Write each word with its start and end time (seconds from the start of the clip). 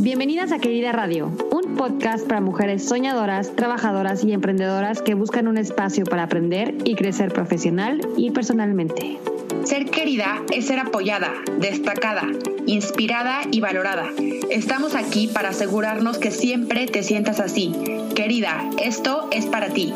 Bienvenidas 0.00 0.52
a 0.52 0.60
Querida 0.60 0.92
Radio, 0.92 1.32
un 1.50 1.74
podcast 1.74 2.24
para 2.28 2.40
mujeres 2.40 2.84
soñadoras, 2.84 3.56
trabajadoras 3.56 4.22
y 4.22 4.32
emprendedoras 4.32 5.02
que 5.02 5.14
buscan 5.14 5.48
un 5.48 5.58
espacio 5.58 6.04
para 6.04 6.22
aprender 6.22 6.76
y 6.84 6.94
crecer 6.94 7.32
profesional 7.32 8.00
y 8.16 8.30
personalmente. 8.30 9.18
Ser 9.64 9.86
querida 9.86 10.40
es 10.52 10.68
ser 10.68 10.78
apoyada, 10.78 11.32
destacada, 11.58 12.22
inspirada 12.66 13.40
y 13.50 13.58
valorada. 13.58 14.06
Estamos 14.50 14.94
aquí 14.94 15.26
para 15.26 15.48
asegurarnos 15.48 16.18
que 16.18 16.30
siempre 16.30 16.86
te 16.86 17.02
sientas 17.02 17.40
así. 17.40 17.72
Querida, 18.14 18.70
esto 18.80 19.28
es 19.32 19.46
para 19.46 19.70
ti. 19.70 19.92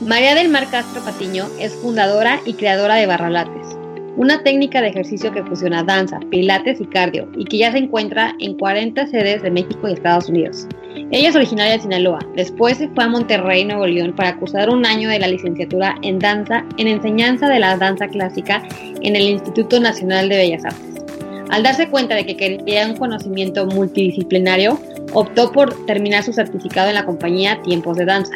María 0.00 0.34
del 0.34 0.48
Mar 0.48 0.66
Castro 0.68 1.00
Patiño 1.02 1.46
es 1.60 1.76
fundadora 1.76 2.40
y 2.44 2.54
creadora 2.54 2.96
de 2.96 3.06
Barralates 3.06 3.76
una 4.16 4.42
técnica 4.42 4.80
de 4.80 4.88
ejercicio 4.88 5.32
que 5.32 5.44
fusiona 5.44 5.82
danza, 5.82 6.20
pilates 6.30 6.80
y 6.80 6.86
cardio, 6.86 7.28
y 7.36 7.44
que 7.44 7.58
ya 7.58 7.72
se 7.72 7.78
encuentra 7.78 8.34
en 8.40 8.54
40 8.54 9.06
sedes 9.08 9.42
de 9.42 9.50
México 9.50 9.88
y 9.88 9.92
Estados 9.92 10.28
Unidos. 10.28 10.66
Ella 11.10 11.28
es 11.28 11.36
originaria 11.36 11.74
de 11.74 11.80
Sinaloa, 11.80 12.18
después 12.34 12.78
se 12.78 12.88
fue 12.88 13.04
a 13.04 13.08
Monterrey, 13.08 13.64
Nuevo 13.64 13.86
León, 13.86 14.14
para 14.16 14.36
cursar 14.36 14.70
un 14.70 14.86
año 14.86 15.08
de 15.08 15.18
la 15.18 15.28
licenciatura 15.28 15.96
en 16.02 16.18
danza, 16.18 16.64
en 16.78 16.88
enseñanza 16.88 17.48
de 17.48 17.60
la 17.60 17.76
danza 17.76 18.08
clásica 18.08 18.62
en 19.02 19.14
el 19.14 19.22
Instituto 19.22 19.78
Nacional 19.78 20.28
de 20.28 20.36
Bellas 20.36 20.64
Artes. 20.64 21.04
Al 21.50 21.62
darse 21.62 21.88
cuenta 21.88 22.14
de 22.14 22.26
que 22.26 22.36
quería 22.36 22.86
un 22.86 22.96
conocimiento 22.96 23.66
multidisciplinario, 23.66 24.80
optó 25.12 25.52
por 25.52 25.86
terminar 25.86 26.24
su 26.24 26.32
certificado 26.32 26.88
en 26.88 26.94
la 26.94 27.04
compañía 27.04 27.60
Tiempos 27.62 27.96
de 27.98 28.04
Danza. 28.04 28.34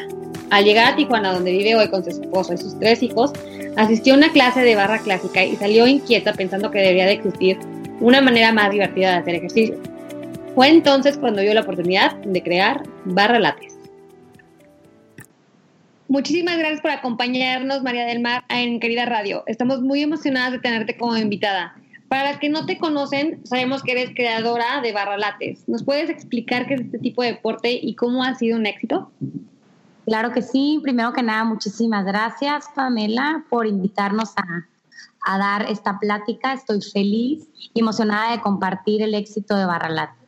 Al 0.51 0.65
llegar 0.65 0.93
a 0.93 0.97
Tijuana, 0.97 1.33
donde 1.33 1.53
vive 1.53 1.75
hoy 1.75 1.89
con 1.89 2.05
su 2.05 2.11
esposo 2.11 2.53
y 2.53 2.59
sus 2.59 2.79
tres 2.79 3.03
hijos, 3.03 3.33
Asistió 3.77 4.15
a 4.15 4.17
una 4.17 4.33
clase 4.33 4.61
de 4.61 4.75
barra 4.75 4.99
clásica 4.99 5.45
y 5.45 5.57
salió 5.57 5.87
inquieta 5.87 6.33
pensando 6.33 6.71
que 6.71 6.81
debería 6.81 7.07
de 7.07 7.13
existir 7.13 7.59
una 8.01 8.21
manera 8.21 8.53
más 8.53 8.71
divertida 8.71 9.11
de 9.11 9.17
hacer 9.17 9.35
ejercicio. 9.37 9.79
Fue 10.55 10.69
entonces 10.69 11.17
cuando 11.17 11.43
vio 11.43 11.55
la 11.55 11.61
oportunidad 11.61 12.17
de 12.17 12.43
crear 12.43 12.83
Barra 13.05 13.39
Lates. 13.39 13.79
Muchísimas 16.09 16.59
gracias 16.59 16.81
por 16.81 16.91
acompañarnos, 16.91 17.83
María 17.83 18.05
del 18.05 18.21
Mar, 18.21 18.43
en 18.49 18.81
Querida 18.81 19.07
Radio. 19.07 19.45
Estamos 19.47 19.81
muy 19.81 20.03
emocionadas 20.03 20.53
de 20.53 20.59
tenerte 20.59 20.97
como 20.97 21.17
invitada. 21.17 21.77
Para 22.09 22.25
las 22.25 22.39
que 22.41 22.49
no 22.49 22.67
te 22.67 22.79
conocen, 22.79 23.47
sabemos 23.47 23.85
que 23.85 23.93
eres 23.93 24.11
creadora 24.17 24.81
de 24.83 24.91
Barra 24.91 25.17
Lates. 25.17 25.69
¿Nos 25.69 25.85
puedes 25.85 26.11
explicar 26.11 26.67
qué 26.67 26.75
es 26.75 26.81
este 26.81 26.99
tipo 26.99 27.23
de 27.23 27.35
deporte 27.35 27.79
y 27.81 27.95
cómo 27.95 28.25
ha 28.25 28.35
sido 28.35 28.57
un 28.57 28.67
éxito? 28.67 29.13
Claro 30.11 30.33
que 30.33 30.43
sí. 30.43 30.81
Primero 30.83 31.13
que 31.13 31.23
nada, 31.23 31.45
muchísimas 31.45 32.05
gracias, 32.05 32.67
Pamela, 32.75 33.45
por 33.49 33.65
invitarnos 33.69 34.33
a, 34.37 35.39
dar 35.39 35.71
esta 35.71 36.01
plática. 36.01 36.53
Estoy 36.53 36.83
feliz 36.83 37.49
y 37.73 37.79
emocionada 37.79 38.33
de 38.33 38.41
compartir 38.41 39.03
el 39.03 39.15
éxito 39.15 39.55
de 39.55 39.67
Barralates. 39.67 40.19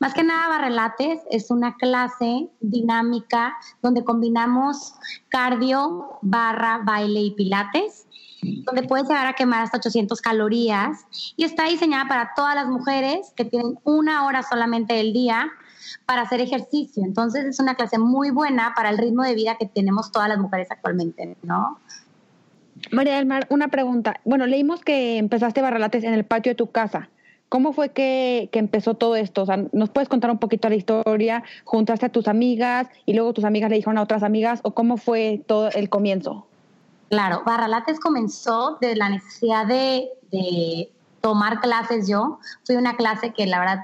Más 0.00 0.14
que 0.14 0.24
nada, 0.24 0.48
Barrelates 0.48 1.20
es 1.30 1.50
una 1.50 1.74
clase 1.74 2.48
dinámica 2.60 3.54
donde 3.82 4.04
combinamos 4.04 4.94
cardio, 5.28 6.18
barra, 6.22 6.80
baile 6.82 7.20
y 7.20 7.32
pilates, 7.32 8.06
donde 8.40 8.84
puedes 8.84 9.06
llegar 9.06 9.26
a 9.26 9.34
quemar 9.34 9.64
hasta 9.64 9.76
800 9.76 10.18
calorías 10.22 11.04
y 11.36 11.44
está 11.44 11.64
diseñada 11.64 12.08
para 12.08 12.32
todas 12.34 12.54
las 12.54 12.68
mujeres 12.68 13.34
que 13.36 13.44
tienen 13.44 13.78
una 13.84 14.24
hora 14.24 14.42
solamente 14.42 14.94
del 14.94 15.12
día 15.12 15.52
para 16.04 16.22
hacer 16.22 16.40
ejercicio. 16.40 17.04
Entonces 17.04 17.44
es 17.44 17.60
una 17.60 17.74
clase 17.74 17.98
muy 17.98 18.30
buena 18.30 18.72
para 18.74 18.90
el 18.90 18.98
ritmo 18.98 19.22
de 19.22 19.34
vida 19.34 19.56
que 19.58 19.66
tenemos 19.66 20.12
todas 20.12 20.28
las 20.28 20.38
mujeres 20.38 20.68
actualmente, 20.70 21.36
¿no? 21.42 21.78
María 22.90 23.16
del 23.16 23.26
Mar, 23.26 23.46
una 23.50 23.68
pregunta. 23.68 24.20
Bueno, 24.24 24.46
leímos 24.46 24.82
que 24.82 25.18
empezaste 25.18 25.62
barralates 25.62 26.04
en 26.04 26.14
el 26.14 26.24
patio 26.24 26.50
de 26.50 26.56
tu 26.56 26.70
casa. 26.70 27.08
¿Cómo 27.48 27.72
fue 27.72 27.90
que, 27.90 28.48
que, 28.52 28.58
empezó 28.58 28.94
todo 28.94 29.14
esto? 29.14 29.42
O 29.42 29.46
sea, 29.46 29.64
¿nos 29.72 29.90
puedes 29.90 30.08
contar 30.08 30.30
un 30.30 30.38
poquito 30.38 30.68
la 30.68 30.74
historia? 30.74 31.44
¿Juntaste 31.64 32.06
a 32.06 32.08
tus 32.08 32.26
amigas 32.26 32.88
y 33.06 33.14
luego 33.14 33.32
tus 33.32 33.44
amigas 33.44 33.70
le 33.70 33.76
dijeron 33.76 33.98
a 33.98 34.02
otras 34.02 34.24
amigas? 34.24 34.60
¿O 34.64 34.72
cómo 34.72 34.96
fue 34.96 35.42
todo 35.46 35.70
el 35.70 35.88
comienzo? 35.88 36.46
Claro, 37.08 37.42
Barralates 37.46 38.00
comenzó 38.00 38.78
de 38.80 38.96
la 38.96 39.08
necesidad 39.08 39.64
de, 39.66 40.08
de 40.32 40.90
tomar 41.20 41.60
clases 41.60 42.08
yo. 42.08 42.40
Fui 42.64 42.74
una 42.74 42.96
clase 42.96 43.32
que 43.32 43.46
la 43.46 43.60
verdad 43.60 43.78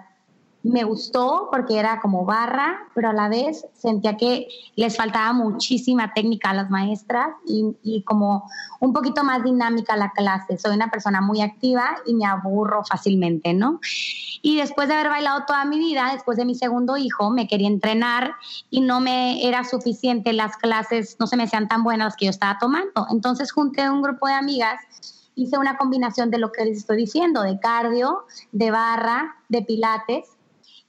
me 0.63 0.85
gustó 0.85 1.49
porque 1.51 1.79
era 1.79 2.01
como 2.01 2.25
barra, 2.25 2.87
pero 2.95 3.11
a 3.11 3.13
la 3.13 3.29
vez 3.29 3.67
sentía 3.75 4.17
que 4.17 4.47
les 4.77 4.97
faltaba 4.97 5.33
muchísima 5.33 6.15
técnica 6.15 6.51
a 6.51 6.55
las 6.55 6.71
maestras 6.71 7.29
y, 7.47 8.03
como 8.05 8.49
un 8.81 8.93
poquito 8.93 9.25
más 9.25 9.43
dinámica 9.43 9.97
la 9.97 10.13
clase. 10.13 10.59
Soy 10.59 10.75
una 10.75 10.91
persona 10.91 11.21
muy 11.21 11.41
activa 11.41 11.97
y 12.07 12.15
me 12.15 12.27
aburro 12.27 12.85
fácilmente, 12.85 13.55
¿no? 13.55 13.81
Y 14.41 14.57
después 14.57 14.89
de 14.89 14.95
haber 14.95 15.09
bailado 15.09 15.45
toda 15.47 15.65
mi 15.65 15.79
vida, 15.79 16.11
después 16.13 16.37
de 16.37 16.45
mi 16.45 16.55
segundo 16.55 16.97
hijo, 16.97 17.31
me 17.31 17.49
quería 17.49 17.69
entrenar 17.69 18.35
y 18.71 18.81
no 18.81 19.01
me 19.01 19.47
era 19.47 19.65
suficiente 19.65 20.33
las 20.33 20.57
clases, 20.57 21.17
no 21.19 21.27
se 21.27 21.37
me 21.37 21.45
hacían 21.45 21.69
tan 21.69 21.83
buenas 21.83 22.17
que 22.17 22.27
yo 22.27 22.31
estaba 22.31 22.59
tomando. 22.59 23.07
Entonces 23.11 23.53
junté 23.53 23.91
un 23.91 24.03
grupo 24.03 24.27
de 24.29 24.35
amigas 24.35 24.81
hice 25.35 25.57
una 25.57 25.79
combinación 25.79 26.31
de 26.31 26.39
lo 26.39 26.53
que 26.53 26.65
les 26.65 26.79
estoy 26.79 26.99
diciendo, 26.99 27.43
de 27.43 27.59
cardio, 27.59 28.27
de 28.53 28.71
barra, 28.71 29.37
de 29.49 29.63
pilates, 29.63 30.27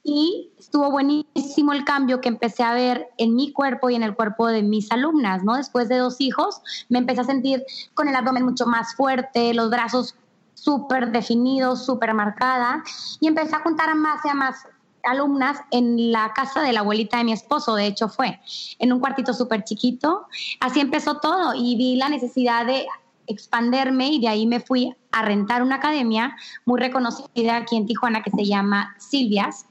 y 0.03 0.51
estuvo 0.59 0.91
buenísimo 0.91 1.71
el 1.71 1.85
cambio 1.85 2.19
que 2.19 2.27
empecé 2.27 2.63
a 2.63 2.73
ver 2.73 3.07
en 3.17 3.35
mi 3.35 3.53
cuerpo 3.53 3.89
y 3.89 3.95
en 3.95 4.03
el 4.03 4.15
cuerpo 4.15 4.47
de 4.47 4.61
mis 4.61 4.91
alumnas, 4.91 5.43
¿no? 5.43 5.55
Después 5.55 5.87
de 5.87 5.97
dos 5.97 6.19
hijos, 6.19 6.61
me 6.89 6.99
empecé 6.99 7.21
a 7.21 7.25
sentir 7.25 7.65
con 7.93 8.07
el 8.07 8.15
abdomen 8.15 8.43
mucho 8.43 8.65
más 8.65 8.95
fuerte, 8.95 9.53
los 9.53 9.69
brazos 9.69 10.15
súper 10.53 11.11
definidos, 11.11 11.85
súper 11.85 12.13
marcada, 12.13 12.83
y 13.19 13.27
empecé 13.27 13.55
a 13.55 13.61
juntar 13.61 13.89
a 13.89 13.95
más 13.95 14.23
y 14.25 14.29
a 14.29 14.33
más 14.33 14.67
alumnas 15.03 15.59
en 15.71 16.11
la 16.11 16.31
casa 16.33 16.61
de 16.61 16.73
la 16.73 16.79
abuelita 16.79 17.17
de 17.17 17.25
mi 17.25 17.33
esposo, 17.33 17.75
de 17.75 17.87
hecho 17.87 18.07
fue, 18.07 18.39
en 18.79 18.93
un 18.93 18.99
cuartito 18.99 19.33
súper 19.33 19.63
chiquito. 19.63 20.27
Así 20.59 20.79
empezó 20.79 21.19
todo 21.19 21.53
y 21.53 21.75
vi 21.75 21.95
la 21.95 22.09
necesidad 22.09 22.65
de 22.65 22.87
expanderme 23.27 24.07
y 24.07 24.21
de 24.21 24.27
ahí 24.27 24.47
me 24.47 24.59
fui 24.59 24.95
a 25.11 25.21
rentar 25.21 25.61
una 25.61 25.75
academia 25.75 26.35
muy 26.65 26.79
reconocida 26.79 27.57
aquí 27.57 27.77
en 27.77 27.85
Tijuana 27.85 28.23
que 28.23 28.31
se 28.31 28.45
llama 28.45 28.95
Silvias 28.97 29.65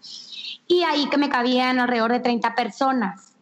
y 0.67 0.83
ahí 0.83 1.09
que 1.09 1.19
me 1.19 1.29
cabían 1.29 1.79
alrededor 1.79 2.13
de 2.13 2.21
30 2.21 2.55
personas. 2.55 3.35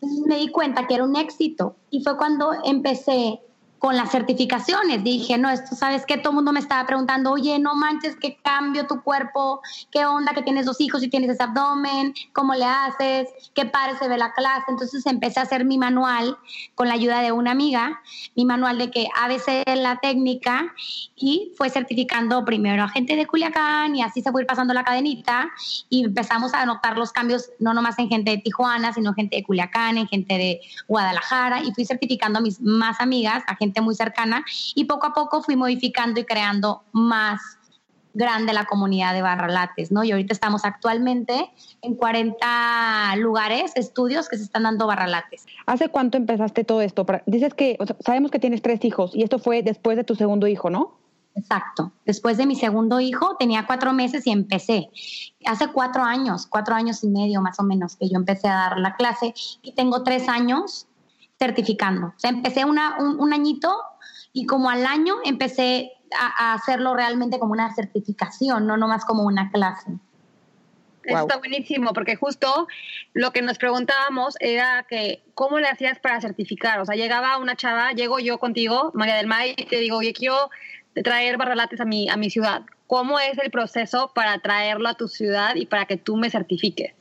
Entonces 0.00 0.26
me 0.26 0.38
di 0.38 0.48
cuenta 0.48 0.86
que 0.86 0.94
era 0.94 1.04
un 1.04 1.16
éxito 1.16 1.76
y 1.90 2.02
fue 2.02 2.16
cuando 2.16 2.52
empecé 2.64 3.40
con 3.78 3.96
las 3.96 4.10
certificaciones. 4.10 5.04
Dije, 5.04 5.38
no, 5.38 5.50
esto, 5.50 5.76
¿sabes 5.76 6.04
qué? 6.06 6.18
Todo 6.18 6.30
el 6.30 6.36
mundo 6.36 6.52
me 6.52 6.60
estaba 6.60 6.86
preguntando, 6.86 7.30
oye, 7.30 7.58
no 7.58 7.74
manches, 7.74 8.16
¿qué 8.16 8.38
cambio 8.42 8.86
tu 8.86 9.02
cuerpo? 9.02 9.60
¿Qué 9.90 10.04
onda 10.04 10.32
que 10.32 10.42
tienes 10.42 10.66
dos 10.66 10.80
hijos 10.80 11.02
y 11.02 11.08
tienes 11.08 11.30
ese 11.30 11.42
abdomen? 11.42 12.14
¿Cómo 12.32 12.54
le 12.54 12.64
haces? 12.64 13.28
¿Qué 13.54 13.66
padre 13.66 13.96
se 13.98 14.08
ve 14.08 14.18
la 14.18 14.32
clase? 14.32 14.64
Entonces 14.68 15.06
empecé 15.06 15.40
a 15.40 15.44
hacer 15.44 15.64
mi 15.64 15.78
manual 15.78 16.36
con 16.74 16.88
la 16.88 16.94
ayuda 16.94 17.20
de 17.20 17.32
una 17.32 17.52
amiga, 17.52 18.00
mi 18.34 18.44
manual 18.44 18.78
de 18.78 18.90
que 18.90 19.06
ABC 19.16 19.62
es 19.66 19.78
la 19.78 19.96
técnica 19.96 20.74
y 21.16 21.52
fue 21.56 21.70
certificando 21.70 22.44
primero 22.44 22.82
a 22.82 22.88
gente 22.88 23.16
de 23.16 23.26
Culiacán 23.26 23.94
y 23.96 24.02
así 24.02 24.22
se 24.22 24.32
fue 24.32 24.44
pasando 24.44 24.74
la 24.74 24.84
cadenita 24.84 25.50
y 25.88 26.04
empezamos 26.04 26.54
a 26.54 26.66
notar 26.66 26.96
los 26.96 27.12
cambios, 27.12 27.50
no 27.58 27.74
nomás 27.74 27.98
en 27.98 28.08
gente 28.08 28.32
de 28.32 28.38
Tijuana, 28.38 28.92
sino 28.92 29.14
gente 29.14 29.36
de 29.36 29.42
Culiacán, 29.44 29.98
en 29.98 30.08
gente 30.08 30.34
de 30.34 30.60
Guadalajara 30.86 31.62
y 31.62 31.72
fui 31.72 31.84
certificando 31.84 32.38
a 32.38 32.42
mis 32.42 32.60
más 32.60 33.00
amigas, 33.00 33.42
a 33.46 33.54
gente 33.56 33.67
muy 33.80 33.94
cercana 33.94 34.44
y 34.74 34.84
poco 34.84 35.06
a 35.06 35.12
poco 35.12 35.42
fui 35.42 35.56
modificando 35.56 36.20
y 36.20 36.24
creando 36.24 36.82
más 36.92 37.40
grande 38.14 38.52
la 38.52 38.64
comunidad 38.64 39.14
de 39.14 39.22
Barralates, 39.22 39.92
¿no? 39.92 40.02
Y 40.02 40.10
ahorita 40.10 40.32
estamos 40.32 40.64
actualmente 40.64 41.50
en 41.82 41.94
40 41.94 43.16
lugares, 43.16 43.72
estudios 43.76 44.28
que 44.28 44.36
se 44.36 44.42
están 44.42 44.64
dando 44.64 44.86
Barralates. 44.86 45.46
¿Hace 45.66 45.88
cuánto 45.88 46.16
empezaste 46.16 46.64
todo 46.64 46.82
esto? 46.82 47.06
Dices 47.26 47.54
que, 47.54 47.78
sabemos 48.00 48.30
que 48.30 48.40
tienes 48.40 48.60
tres 48.60 48.84
hijos 48.84 49.14
y 49.14 49.22
esto 49.22 49.38
fue 49.38 49.62
después 49.62 49.96
de 49.96 50.04
tu 50.04 50.14
segundo 50.14 50.46
hijo, 50.46 50.68
¿no? 50.68 50.98
Exacto. 51.36 51.92
Después 52.04 52.36
de 52.36 52.46
mi 52.46 52.56
segundo 52.56 52.98
hijo, 52.98 53.36
tenía 53.38 53.64
cuatro 53.66 53.92
meses 53.92 54.26
y 54.26 54.30
empecé. 54.30 54.90
Hace 55.46 55.68
cuatro 55.68 56.02
años, 56.02 56.46
cuatro 56.46 56.74
años 56.74 57.04
y 57.04 57.08
medio 57.08 57.40
más 57.40 57.60
o 57.60 57.62
menos, 57.62 57.94
que 57.94 58.08
yo 58.08 58.16
empecé 58.16 58.48
a 58.48 58.54
dar 58.54 58.78
la 58.78 58.96
clase 58.96 59.32
y 59.62 59.72
tengo 59.72 60.02
tres 60.02 60.28
años 60.28 60.88
certificando. 61.38 62.08
O 62.08 62.18
sea, 62.18 62.30
empecé 62.30 62.64
una, 62.64 62.96
un, 62.98 63.32
añito 63.32 63.72
y 64.32 64.46
como 64.46 64.70
al 64.70 64.86
año 64.86 65.16
empecé 65.24 65.92
a, 66.18 66.54
hacerlo 66.54 66.94
realmente 66.94 67.38
como 67.38 67.52
una 67.52 67.72
certificación, 67.74 68.66
no 68.66 68.76
nomás 68.76 69.04
como 69.04 69.22
una 69.22 69.50
clase. 69.50 69.92
Está 71.04 71.38
buenísimo, 71.38 71.94
porque 71.94 72.16
justo 72.16 72.66
lo 73.14 73.32
que 73.32 73.40
nos 73.40 73.56
preguntábamos 73.56 74.34
era 74.40 74.84
que 74.86 75.22
cómo 75.32 75.58
le 75.58 75.68
hacías 75.68 75.98
para 76.00 76.20
certificar. 76.20 76.80
O 76.80 76.84
sea, 76.84 76.96
llegaba 76.96 77.38
una 77.38 77.56
chava, 77.56 77.92
llego 77.92 78.18
yo 78.18 78.38
contigo, 78.38 78.90
María 78.92 79.14
del 79.14 79.26
Mar, 79.26 79.46
y 79.46 79.54
te 79.54 79.76
digo, 79.76 79.96
oye, 79.96 80.12
quiero 80.12 80.50
traer 81.02 81.38
barralates 81.38 81.80
a 81.80 81.86
mi, 81.86 82.10
a 82.10 82.18
mi 82.18 82.28
ciudad. 82.28 82.66
¿Cómo 82.86 83.18
es 83.20 83.38
el 83.38 83.50
proceso 83.50 84.12
para 84.14 84.38
traerlo 84.40 84.88
a 84.88 84.94
tu 84.94 85.08
ciudad 85.08 85.54
y 85.54 85.64
para 85.64 85.86
que 85.86 85.96
tú 85.96 86.16
me 86.16 86.28
certifiques? 86.28 86.97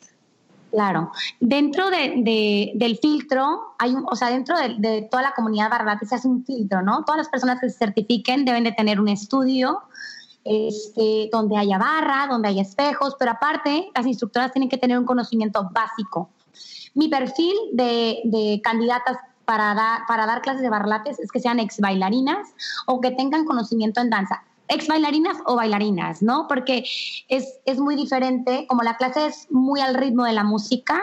Claro. 0.72 1.12
Dentro 1.40 1.90
de, 1.90 2.72
del 2.76 2.98
filtro, 2.98 3.76
hay 3.80 3.94
un, 3.94 4.06
o 4.10 4.16
sea, 4.16 4.30
dentro 4.30 4.56
de, 4.58 5.08
toda 5.10 5.24
la 5.24 5.34
comunidad 5.34 5.70
Barralate 5.70 6.06
se 6.06 6.16
hace 6.16 6.28
un 6.28 6.44
filtro, 6.46 6.82
¿no? 6.82 7.04
Todas 7.06 7.18
las 7.18 7.30
personas 7.30 7.60
que 7.60 7.70
se 7.70 7.78
certifiquen 7.78 8.46
deben 8.46 8.64
de 8.64 8.74
tener 8.74 9.00
un 9.00 9.08
estudio 9.08 9.82
este, 10.44 11.30
donde 11.32 11.58
haya 11.58 11.78
barra, 11.78 12.28
donde 12.30 12.50
haya 12.50 12.62
espejos, 12.62 13.16
pero 13.18 13.32
aparte 13.32 13.90
las 13.96 14.06
instructoras 14.06 14.52
tienen 14.52 14.70
que 14.70 14.78
tener 14.78 14.98
un 14.98 15.06
conocimiento 15.06 15.70
básico. 15.72 16.30
Mi 16.94 17.08
perfil 17.08 17.54
de, 17.74 18.60
candidatas 18.64 19.18
para, 19.46 19.74
dar 19.74 20.02
para 20.08 20.26
dar 20.26 20.42
clases 20.42 20.62
de 20.62 20.70
barlates 20.70 21.20
es 21.20 21.32
que 21.32 21.40
sean 21.40 21.60
ex 21.60 21.80
bailarinas 21.80 22.50
o 22.86 23.00
que 23.00 23.12
tengan 23.12 23.46
conocimiento 23.46 24.02
en 24.02 24.10
danza 24.10 24.44
ex 24.68 24.88
bailarinas 24.88 25.38
o 25.46 25.56
bailarinas, 25.56 26.22
¿no? 26.22 26.48
Porque 26.48 26.86
es, 27.28 27.60
es, 27.66 27.80
muy 27.80 27.96
diferente, 27.96 28.66
como 28.68 28.84
la 28.84 28.98
clase 28.98 29.28
es 29.28 29.48
muy 29.52 29.80
al 29.80 29.96
ritmo 29.96 30.26
de 30.26 30.34
la 30.34 30.44
música 30.44 31.02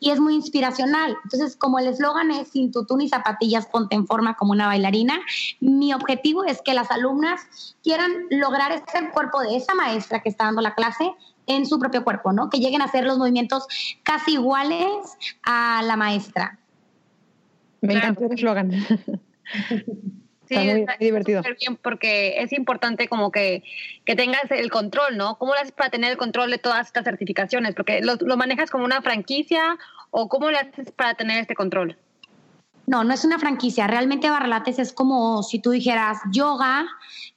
y 0.00 0.10
es 0.10 0.20
muy 0.20 0.34
inspiracional. 0.34 1.16
Entonces, 1.24 1.56
como 1.56 1.78
el 1.78 1.88
eslogan 1.88 2.30
es 2.30 2.48
sin 2.48 2.72
tutú 2.72 2.96
ni 2.96 3.08
zapatillas, 3.08 3.66
ponte 3.66 3.94
en 3.94 4.06
forma 4.06 4.36
como 4.36 4.52
una 4.52 4.66
bailarina, 4.66 5.20
mi 5.60 5.92
objetivo 5.92 6.44
es 6.44 6.62
que 6.62 6.74
las 6.74 6.90
alumnas 6.90 7.76
quieran 7.82 8.12
lograr 8.30 8.72
ese 8.72 9.10
cuerpo 9.12 9.40
de 9.40 9.56
esa 9.56 9.74
maestra 9.74 10.22
que 10.22 10.28
está 10.28 10.44
dando 10.44 10.62
la 10.62 10.74
clase 10.74 11.12
en 11.46 11.66
su 11.66 11.78
propio 11.78 12.04
cuerpo, 12.04 12.32
¿no? 12.32 12.50
Que 12.50 12.58
lleguen 12.58 12.82
a 12.82 12.84
hacer 12.84 13.04
los 13.04 13.18
movimientos 13.18 13.66
casi 14.02 14.34
iguales 14.34 15.16
a 15.44 15.82
la 15.84 15.96
maestra. 15.96 16.58
Me 17.80 17.94
encanta 17.94 18.24
el 18.26 18.32
eslogan. 18.32 18.70
Sí, 20.52 20.66
muy, 20.66 20.86
divertido. 21.00 21.42
Bien 21.42 21.76
porque 21.76 22.42
es 22.42 22.52
importante 22.52 23.08
como 23.08 23.30
que, 23.30 23.62
que, 24.04 24.16
tengas 24.16 24.50
el 24.50 24.70
control, 24.70 25.16
¿no? 25.16 25.38
¿Cómo 25.38 25.54
lo 25.54 25.60
haces 25.60 25.72
para 25.72 25.90
tener 25.90 26.10
el 26.10 26.16
control 26.16 26.50
de 26.50 26.58
todas 26.58 26.86
estas 26.86 27.04
certificaciones? 27.04 27.74
Porque 27.74 28.00
lo, 28.00 28.16
lo 28.20 28.36
manejas 28.36 28.70
como 28.70 28.84
una 28.84 29.02
franquicia 29.02 29.78
o 30.10 30.28
cómo 30.28 30.50
lo 30.50 30.58
haces 30.58 30.92
para 30.92 31.14
tener 31.14 31.38
este 31.40 31.54
control? 31.54 31.96
No, 32.92 33.04
no 33.04 33.14
es 33.14 33.24
una 33.24 33.38
franquicia. 33.38 33.86
Realmente 33.86 34.28
Barralates 34.28 34.78
es 34.78 34.92
como 34.92 35.42
si 35.42 35.60
tú 35.60 35.70
dijeras 35.70 36.18
yoga, 36.30 36.86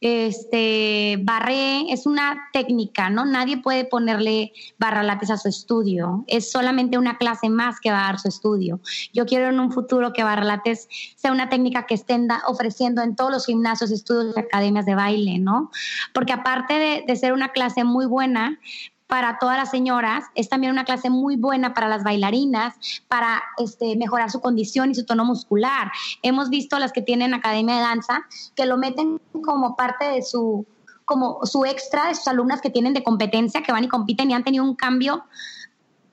este, 0.01 1.17
barré, 1.23 1.93
es 1.93 2.05
una 2.05 2.49
técnica, 2.51 3.09
¿no? 3.09 3.23
Nadie 3.23 3.55
puede 3.55 3.85
ponerle 3.85 4.51
Barralates 4.77 5.31
a 5.31 5.37
su 5.37 5.47
estudio. 5.47 6.25
Es 6.27 6.51
solamente 6.51 6.97
una 6.97 7.17
clase 7.17 7.47
más 7.47 7.79
que 7.79 7.89
va 7.89 8.01
a 8.01 8.11
dar 8.11 8.19
su 8.19 8.27
estudio. 8.27 8.81
Yo 9.13 9.25
quiero 9.25 9.47
en 9.47 9.61
un 9.61 9.71
futuro 9.71 10.11
que 10.11 10.25
Barralates 10.25 10.89
sea 11.15 11.31
una 11.31 11.47
técnica 11.47 11.85
que 11.85 11.93
estén 11.93 12.27
ofreciendo 12.47 13.01
en 13.01 13.15
todos 13.15 13.31
los 13.31 13.45
gimnasios, 13.45 13.91
estudios 13.91 14.35
y 14.35 14.39
academias 14.41 14.85
de 14.85 14.95
baile, 14.95 15.39
¿no? 15.39 15.71
Porque 16.13 16.33
aparte 16.33 17.05
de 17.07 17.15
ser 17.15 17.31
una 17.31 17.53
clase 17.53 17.85
muy 17.85 18.07
buena, 18.07 18.59
para 19.07 19.37
todas 19.39 19.57
las 19.57 19.69
señoras, 19.69 20.25
es 20.33 20.49
también 20.49 20.71
una 20.71 20.85
clase 20.85 21.09
muy 21.09 21.35
buena 21.35 21.73
para 21.73 21.87
las 21.87 22.03
bailarinas, 22.03 22.75
para 23.07 23.43
este, 23.57 23.95
mejorar 23.95 24.31
su 24.31 24.41
condición 24.41 24.91
y 24.91 24.95
su 24.95 25.05
tono 25.05 25.25
muscular. 25.25 25.91
Hemos 26.23 26.49
visto 26.49 26.79
las 26.79 26.91
que 26.91 27.01
tienen 27.01 27.33
academia 27.33 27.75
de 27.75 27.81
danza 27.81 28.25
que 28.55 28.65
lo 28.65 28.77
meten 28.77 29.21
como 29.43 29.75
parte 29.75 30.05
de 30.05 30.23
su, 30.23 30.65
como 31.05 31.45
su 31.45 31.65
extra 31.65 32.07
de 32.07 32.15
sus 32.15 32.27
alumnas 32.27 32.61
que 32.61 32.69
tienen 32.69 32.93
de 32.93 33.03
competencia, 33.03 33.61
que 33.61 33.71
van 33.71 33.83
y 33.83 33.89
compiten 33.89 34.31
y 34.31 34.33
han 34.33 34.43
tenido 34.43 34.63
un 34.63 34.75
cambio 34.75 35.23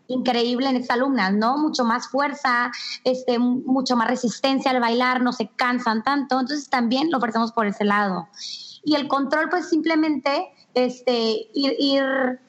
increíble 0.08 0.68
en 0.68 0.76
estas 0.76 0.96
alumnas, 0.96 1.32
¿no? 1.32 1.56
Mucho 1.56 1.84
más 1.84 2.08
fuerza, 2.08 2.70
este, 3.04 3.38
mucho 3.38 3.96
más 3.96 4.08
resistencia 4.08 4.70
al 4.70 4.80
bailar, 4.80 5.22
no 5.22 5.32
se 5.32 5.48
cansan 5.48 6.02
tanto, 6.02 6.38
entonces 6.38 6.68
también 6.68 7.10
lo 7.10 7.16
ofrecemos 7.16 7.52
por 7.52 7.66
ese 7.66 7.84
lado. 7.84 8.28
Y 8.84 8.96
el 8.96 9.08
control, 9.08 9.48
pues 9.48 9.70
simplemente 9.70 10.52
este, 10.74 11.48
ir 11.54 11.74
ir 11.78 12.40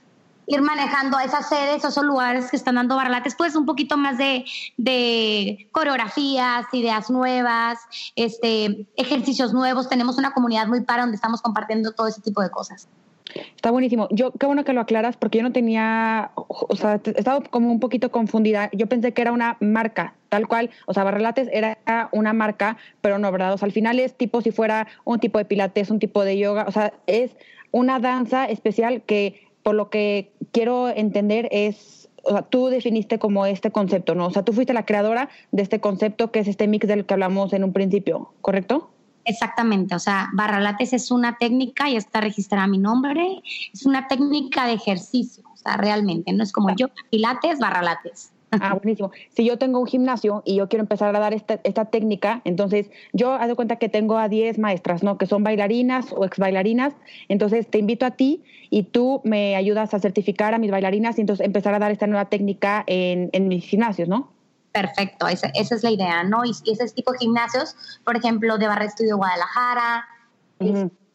manejando 0.62 1.18
a 1.18 1.24
esas 1.24 1.50
sedes, 1.50 1.84
a 1.86 1.90
esos 1.90 2.04
lugares 2.04 2.50
que 2.50 2.58
están 2.58 2.76
dando 2.76 2.96
barlates, 2.96 3.36
pues 3.36 3.56
un 3.56 3.66
poquito 3.66 3.98
más 3.98 4.18
de, 4.18 4.46
de, 4.78 5.68
coreografías, 5.72 6.66
ideas 6.74 7.10
nuevas, 7.10 7.80
este, 8.16 8.88
ejercicios 8.96 9.54
nuevos. 9.54 9.90
Tenemos 9.90 10.18
una 10.18 10.34
comunidad 10.34 10.68
muy 10.68 10.82
para 10.82 11.04
donde 11.04 11.16
estamos 11.16 11.42
compartiendo 11.42 11.92
todo 11.92 12.08
ese 12.08 12.22
tipo 12.22 12.42
de 12.42 12.50
cosas. 12.50 12.88
Está 13.34 13.72
buenísimo. 13.72 14.08
Yo, 14.12 14.32
qué 14.32 14.46
bueno 14.46 14.64
que 14.64 14.74
lo 14.74 14.82
aclaras 14.82 15.18
porque 15.18 15.40
yo 15.40 15.44
no 15.44 15.52
tenía, 15.52 16.32
o 16.36 16.76
sea, 16.76 17.00
estaba 17.16 17.42
como 17.42 17.72
un 17.72 17.80
poquito 17.80 18.12
confundida. 18.12 18.70
Yo 18.74 18.88
pensé 18.88 19.14
que 19.14 19.22
era 19.22 19.32
una 19.32 19.58
marca, 19.60 20.14
tal 20.30 20.48
cual, 20.48 20.70
o 20.86 20.94
sea, 20.94 21.04
Barrelates 21.04 21.50
era 21.52 21.78
una 22.12 22.34
marca, 22.34 22.78
pero 23.02 23.18
no, 23.18 23.32
¿verdad? 23.32 23.54
O 23.54 23.58
sea, 23.58 23.66
al 23.66 23.72
final 23.72 24.00
es 24.00 24.16
tipo 24.16 24.42
si 24.42 24.52
fuera 24.52 24.88
un 25.04 25.20
tipo 25.20 25.38
de 25.38 25.46
pilates, 25.46 25.90
un 25.90 26.00
tipo 26.00 26.24
de 26.24 26.38
yoga, 26.38 26.66
o 26.68 26.72
sea, 26.72 26.94
es 27.08 27.36
una 27.72 28.00
danza 28.00 28.46
especial 28.46 29.02
que 29.02 29.43
por 29.64 29.76
lo 29.76 29.90
que 29.90 30.34
quiero 30.52 30.90
entender 30.90 31.48
es, 31.52 32.10
o 32.24 32.32
sea, 32.32 32.44
tú 32.44 32.68
definiste 32.68 33.18
como 33.20 33.46
este 33.46 33.72
concepto, 33.72 34.14
¿no? 34.16 34.28
O 34.28 34.32
sea, 34.32 34.44
tú 34.44 34.54
fuiste 34.54 34.74
la 34.74 34.86
creadora 34.86 35.30
de 35.52 35.64
este 35.64 35.80
concepto 35.80 36.32
que 36.32 36.40
es 36.40 36.48
este 36.48 36.68
mix 36.68 36.88
del 36.88 37.06
que 37.06 37.14
hablamos 37.14 37.54
en 37.54 37.64
un 37.64 37.74
principio, 37.74 38.34
¿correcto? 38.42 38.90
Exactamente, 39.26 39.96
o 39.96 40.00
sea, 40.00 40.30
barralates 40.34 40.92
es 40.92 41.10
una 41.10 41.38
técnica, 41.38 41.90
y 41.90 41.96
está 41.96 42.20
registrada 42.20 42.68
mi 42.68 42.78
nombre, 42.78 43.42
es 43.74 43.86
una 43.86 44.10
técnica 44.10 44.68
de 44.68 44.74
ejercicio, 44.74 45.44
o 45.54 45.56
sea, 45.56 45.78
realmente, 45.78 46.34
no 46.34 46.44
es 46.44 46.52
como 46.52 46.76
yo, 46.76 46.88
pilates, 47.10 47.60
barralates. 47.60 48.34
Ah, 48.62 48.74
buenísimo. 48.82 49.12
Si 49.30 49.46
yo 49.46 49.58
tengo 49.58 49.80
un 49.80 49.88
gimnasio 49.88 50.44
y 50.46 50.56
yo 50.56 50.68
quiero 50.68 50.84
empezar 50.84 51.16
a 51.16 51.20
dar 51.20 51.34
esta, 51.34 51.60
esta 51.64 51.86
técnica, 51.86 52.42
entonces 52.46 52.90
yo 53.12 53.34
haz 53.34 53.48
de 53.48 53.56
cuenta 53.56 53.78
que 53.78 53.90
tengo 53.90 54.18
a 54.18 54.30
10 54.30 54.60
maestras, 54.60 55.04
¿no? 55.04 55.18
Que 55.18 55.26
son 55.26 55.44
bailarinas 55.44 56.14
o 56.16 56.26
ex 56.26 56.38
bailarinas. 56.38 56.94
Entonces 57.28 57.68
te 57.68 57.78
invito 57.78 58.06
a 58.06 58.12
ti 58.12 58.44
y 58.70 58.84
tú 58.84 59.22
me 59.24 59.56
ayudas 59.56 59.94
a 59.94 60.00
certificar 60.00 60.54
a 60.54 60.58
mis 60.58 60.72
bailarinas 60.72 61.18
y 61.18 61.22
entonces 61.22 61.46
empezar 61.46 61.74
a 61.74 61.80
dar 61.80 61.92
esta 61.92 62.08
nueva 62.08 62.26
técnica 62.26 62.84
en, 62.88 63.30
en 63.34 63.48
mis 63.48 63.66
gimnasios, 63.66 64.08
¿no? 64.08 64.32
Perfecto, 64.72 65.28
esa, 65.28 65.50
esa, 65.54 65.76
es 65.76 65.84
la 65.84 65.92
idea, 65.92 66.24
¿no? 66.24 66.44
Y, 66.46 66.50
ese 66.50 66.88
tipo 66.96 67.12
de 67.12 67.20
gimnasios, 67.20 67.76
por 68.04 68.18
ejemplo, 68.18 68.58
de 68.58 68.68
Barra 68.68 68.86
Estudio 68.86 69.18
Guadalajara, 69.18 70.08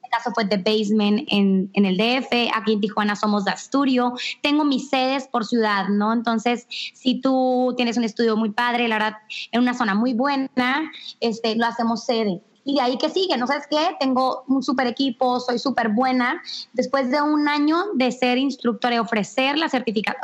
caso 0.08 0.30
fue 0.34 0.44
The 0.44 0.58
Basement 0.58 1.26
en, 1.28 1.70
en, 1.72 1.84
el 1.84 1.96
DF, 1.96 2.50
aquí 2.54 2.72
en 2.72 2.80
Tijuana 2.80 3.16
somos 3.16 3.44
de 3.44 3.52
Asturio, 3.52 4.14
tengo 4.42 4.64
mis 4.64 4.88
sedes 4.88 5.28
por 5.28 5.44
ciudad, 5.44 5.88
¿no? 5.88 6.12
Entonces, 6.12 6.66
si 6.68 7.20
tú 7.20 7.74
tienes 7.76 7.96
un 7.96 8.04
estudio 8.04 8.36
muy 8.36 8.50
padre, 8.50 8.88
la 8.88 8.96
verdad, 8.96 9.18
en 9.52 9.60
una 9.60 9.74
zona 9.74 9.94
muy 9.94 10.14
buena, 10.14 10.90
este, 11.20 11.56
lo 11.56 11.66
hacemos 11.66 12.04
sede. 12.04 12.42
Y 12.68 12.74
de 12.74 12.82
ahí 12.82 12.98
que 12.98 13.08
sigue, 13.08 13.34
¿no 13.38 13.46
sabes 13.46 13.66
qué? 13.70 13.96
Tengo 13.98 14.44
un 14.46 14.62
super 14.62 14.86
equipo, 14.86 15.40
soy 15.40 15.58
súper 15.58 15.88
buena. 15.88 16.42
Después 16.74 17.10
de 17.10 17.22
un 17.22 17.48
año 17.48 17.78
de 17.94 18.12
ser 18.12 18.36
instructora 18.36 18.96
y 18.96 18.98
ofrecer 18.98 19.56
la, 19.56 19.70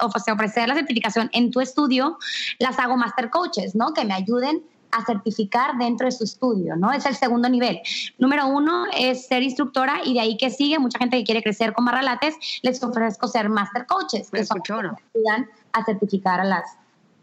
ofrecer 0.03 0.69
la 0.69 0.75
certificación 0.75 1.31
en 1.33 1.51
tu 1.51 1.63
estudio, 1.63 2.19
las 2.59 2.79
hago 2.79 2.99
master 2.99 3.31
coaches, 3.31 3.75
¿no? 3.75 3.95
Que 3.95 4.05
me 4.05 4.13
ayuden 4.13 4.63
a 4.94 5.05
certificar 5.05 5.76
dentro 5.76 6.06
de 6.06 6.12
su 6.12 6.25
estudio, 6.25 6.76
¿no? 6.76 6.93
Es 6.93 7.05
el 7.05 7.17
segundo 7.17 7.49
nivel. 7.49 7.81
Número 8.19 8.46
uno 8.46 8.87
es 8.96 9.26
ser 9.26 9.43
instructora 9.43 10.00
y 10.05 10.14
de 10.14 10.20
ahí 10.20 10.37
que 10.37 10.50
sigue, 10.50 10.79
mucha 10.79 10.99
gente 10.99 11.19
que 11.19 11.25
quiere 11.25 11.43
crecer 11.43 11.73
con 11.73 11.85
barralates, 11.85 12.37
les 12.62 12.82
ofrezco 12.82 13.26
ser 13.26 13.49
master 13.49 13.86
coaches, 13.86 14.31
que 14.31 14.44
son 14.44 14.60
ayudan 14.60 15.48
a 15.72 15.84
certificar 15.84 16.41
a 16.41 16.44
las, 16.44 16.79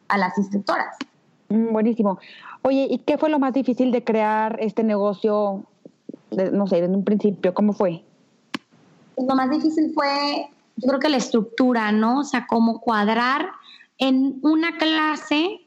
a 0.09 0.17
las 0.17 0.37
instructoras. 0.37 0.97
Mm, 1.47 1.71
buenísimo. 1.71 2.19
Oye, 2.63 2.87
¿y 2.89 2.97
qué 2.99 3.17
fue 3.17 3.29
lo 3.29 3.39
más 3.39 3.53
difícil 3.53 3.91
de 3.91 4.03
crear 4.03 4.57
este 4.59 4.83
negocio, 4.83 5.63
no 6.29 6.67
sé, 6.67 6.79
en 6.79 6.95
un 6.95 7.05
principio? 7.05 7.53
¿Cómo 7.53 7.71
fue? 7.71 8.03
Lo 9.17 9.33
más 9.35 9.49
difícil 9.49 9.93
fue, 9.93 10.49
yo 10.75 10.87
creo 10.89 10.99
que 10.99 11.09
la 11.09 11.17
estructura, 11.17 11.91
¿no? 11.93 12.19
O 12.19 12.23
sea, 12.25 12.45
cómo 12.47 12.81
cuadrar 12.81 13.47
en 13.97 14.39
una 14.41 14.77
clase 14.77 15.61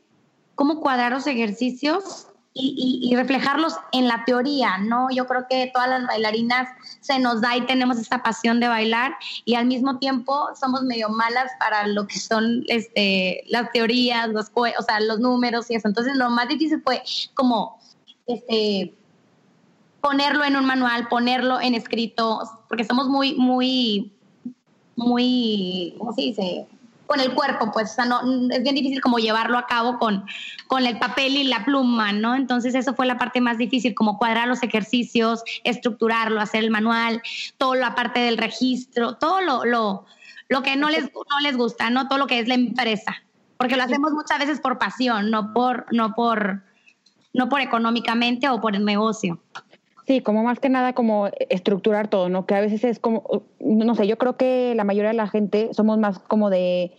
cómo 0.55 0.81
cuadrar 0.81 1.13
los 1.13 1.27
ejercicios 1.27 2.29
y, 2.57 3.13
reflejarlos 3.17 3.75
en 3.91 4.07
la 4.07 4.25
teoría, 4.25 4.79
¿no? 4.79 5.09
Yo 5.11 5.27
creo 5.27 5.47
que 5.49 5.71
todas 5.75 5.89
las 5.89 6.07
bailarinas 6.07 6.69
se 7.01 7.19
nos 7.19 7.41
da 7.41 7.57
y 7.57 7.67
tenemos 7.67 7.99
esta 7.99 8.23
pasión 8.23 8.61
de 8.61 8.69
bailar 8.69 9.17
y 9.45 9.57
al 9.57 9.67
mismo 9.67 9.99
tiempo 9.99 10.51
somos 10.59 10.83
medio 10.83 11.09
malas 11.09 11.51
para 11.59 11.89
lo 11.89 12.07
que 12.07 12.19
son 12.21 12.65
este, 12.69 13.43
las 13.49 13.73
teorías, 13.73 14.29
los, 14.29 14.53
o 14.55 14.83
sea, 14.87 15.01
los 15.01 15.19
números 15.19 15.69
y 15.69 15.75
eso. 15.75 15.89
Entonces 15.89 16.17
lo 16.17 16.31
más 16.31 16.49
difícil 16.49 16.81
fue 16.81 17.03
como 17.35 17.81
este, 18.27 18.95
ponerlo 20.01 20.45
en 20.45 20.57
un 20.57 20.65
manual, 20.65 21.09
ponerlo 21.09 21.61
en 21.61 21.75
escrito, 21.75 22.43
porque 22.69 22.85
somos 22.85 23.09
muy, 23.09 23.35
muy, 23.35 24.13
muy, 24.95 25.97
¿cómo 25.99 26.13
se 26.13 26.23
dice? 26.23 26.69
Con 27.07 27.21
el 27.21 27.35
cuerpo, 27.35 27.71
pues, 27.73 27.91
o 27.91 27.95
sea, 27.95 28.05
no, 28.07 28.21
es 28.51 28.63
bien 28.63 28.75
difícil 28.75 29.01
como 29.01 29.19
llevarlo 29.19 29.59
a 29.59 29.67
cabo 29.67 29.99
con, 29.99 30.25
con 30.67 30.87
el 30.87 30.99
papel 30.99 31.37
y 31.37 31.45
la 31.45 31.65
pluma, 31.65 32.13
¿no? 32.13 32.35
Entonces 32.35 32.75
eso 32.75 32.95
fue 32.95 33.07
la 33.07 33.19
parte 33.19 33.41
más 33.41 33.59
difícil, 33.59 33.95
como 33.95 34.19
cuadrar 34.19 34.49
los 34.49 34.63
ejercicios, 34.63 35.43
estructurarlo, 35.65 36.41
hacer 36.41 36.65
el 36.65 36.71
manual, 36.71 37.23
todo 37.59 37.75
la 37.75 37.95
parte 37.95 38.21
del 38.21 38.39
registro, 38.39 39.15
todo 39.17 39.41
lo, 39.41 39.65
lo, 39.65 40.07
lo 40.49 40.63
que 40.63 40.77
no 40.77 40.91
les, 40.91 41.05
no 41.05 41.41
les 41.43 41.57
gusta, 41.57 41.91
¿no? 41.91 42.09
Todo 42.09 42.19
lo 42.19 42.27
que 42.27 42.39
es 42.39 42.49
la 42.49 42.55
empresa, 42.55 43.23
porque 43.57 43.77
lo 43.77 43.83
hacemos 43.83 44.13
muchas 44.13 44.39
veces 44.39 44.61
por 44.61 44.79
pasión, 44.79 45.31
no 45.31 45.53
por, 45.53 45.87
no 45.93 46.15
por, 46.15 46.63
no 47.33 47.49
por 47.49 47.61
económicamente 47.61 48.49
o 48.49 48.61
por 48.61 48.77
el 48.77 48.85
negocio. 48.85 49.41
Sí, 50.07 50.21
como 50.21 50.43
más 50.43 50.61
que 50.61 50.69
nada 50.69 50.93
como 50.93 51.29
estructurar 51.49 52.09
todo, 52.09 52.29
¿no? 52.29 52.45
Que 52.45 52.55
a 52.55 52.61
veces 52.61 52.85
es 52.85 52.99
como, 52.99 53.45
no 53.61 53.95
sé, 53.95 54.07
yo 54.07 54.19
creo 54.19 54.37
que 54.37 54.75
la 54.75 54.85
mayoría 54.85 55.11
de 55.11 55.17
la 55.17 55.29
gente 55.29 55.71
somos 55.73 55.99
más 55.99 56.19
como 56.19 56.51
de, 56.51 56.93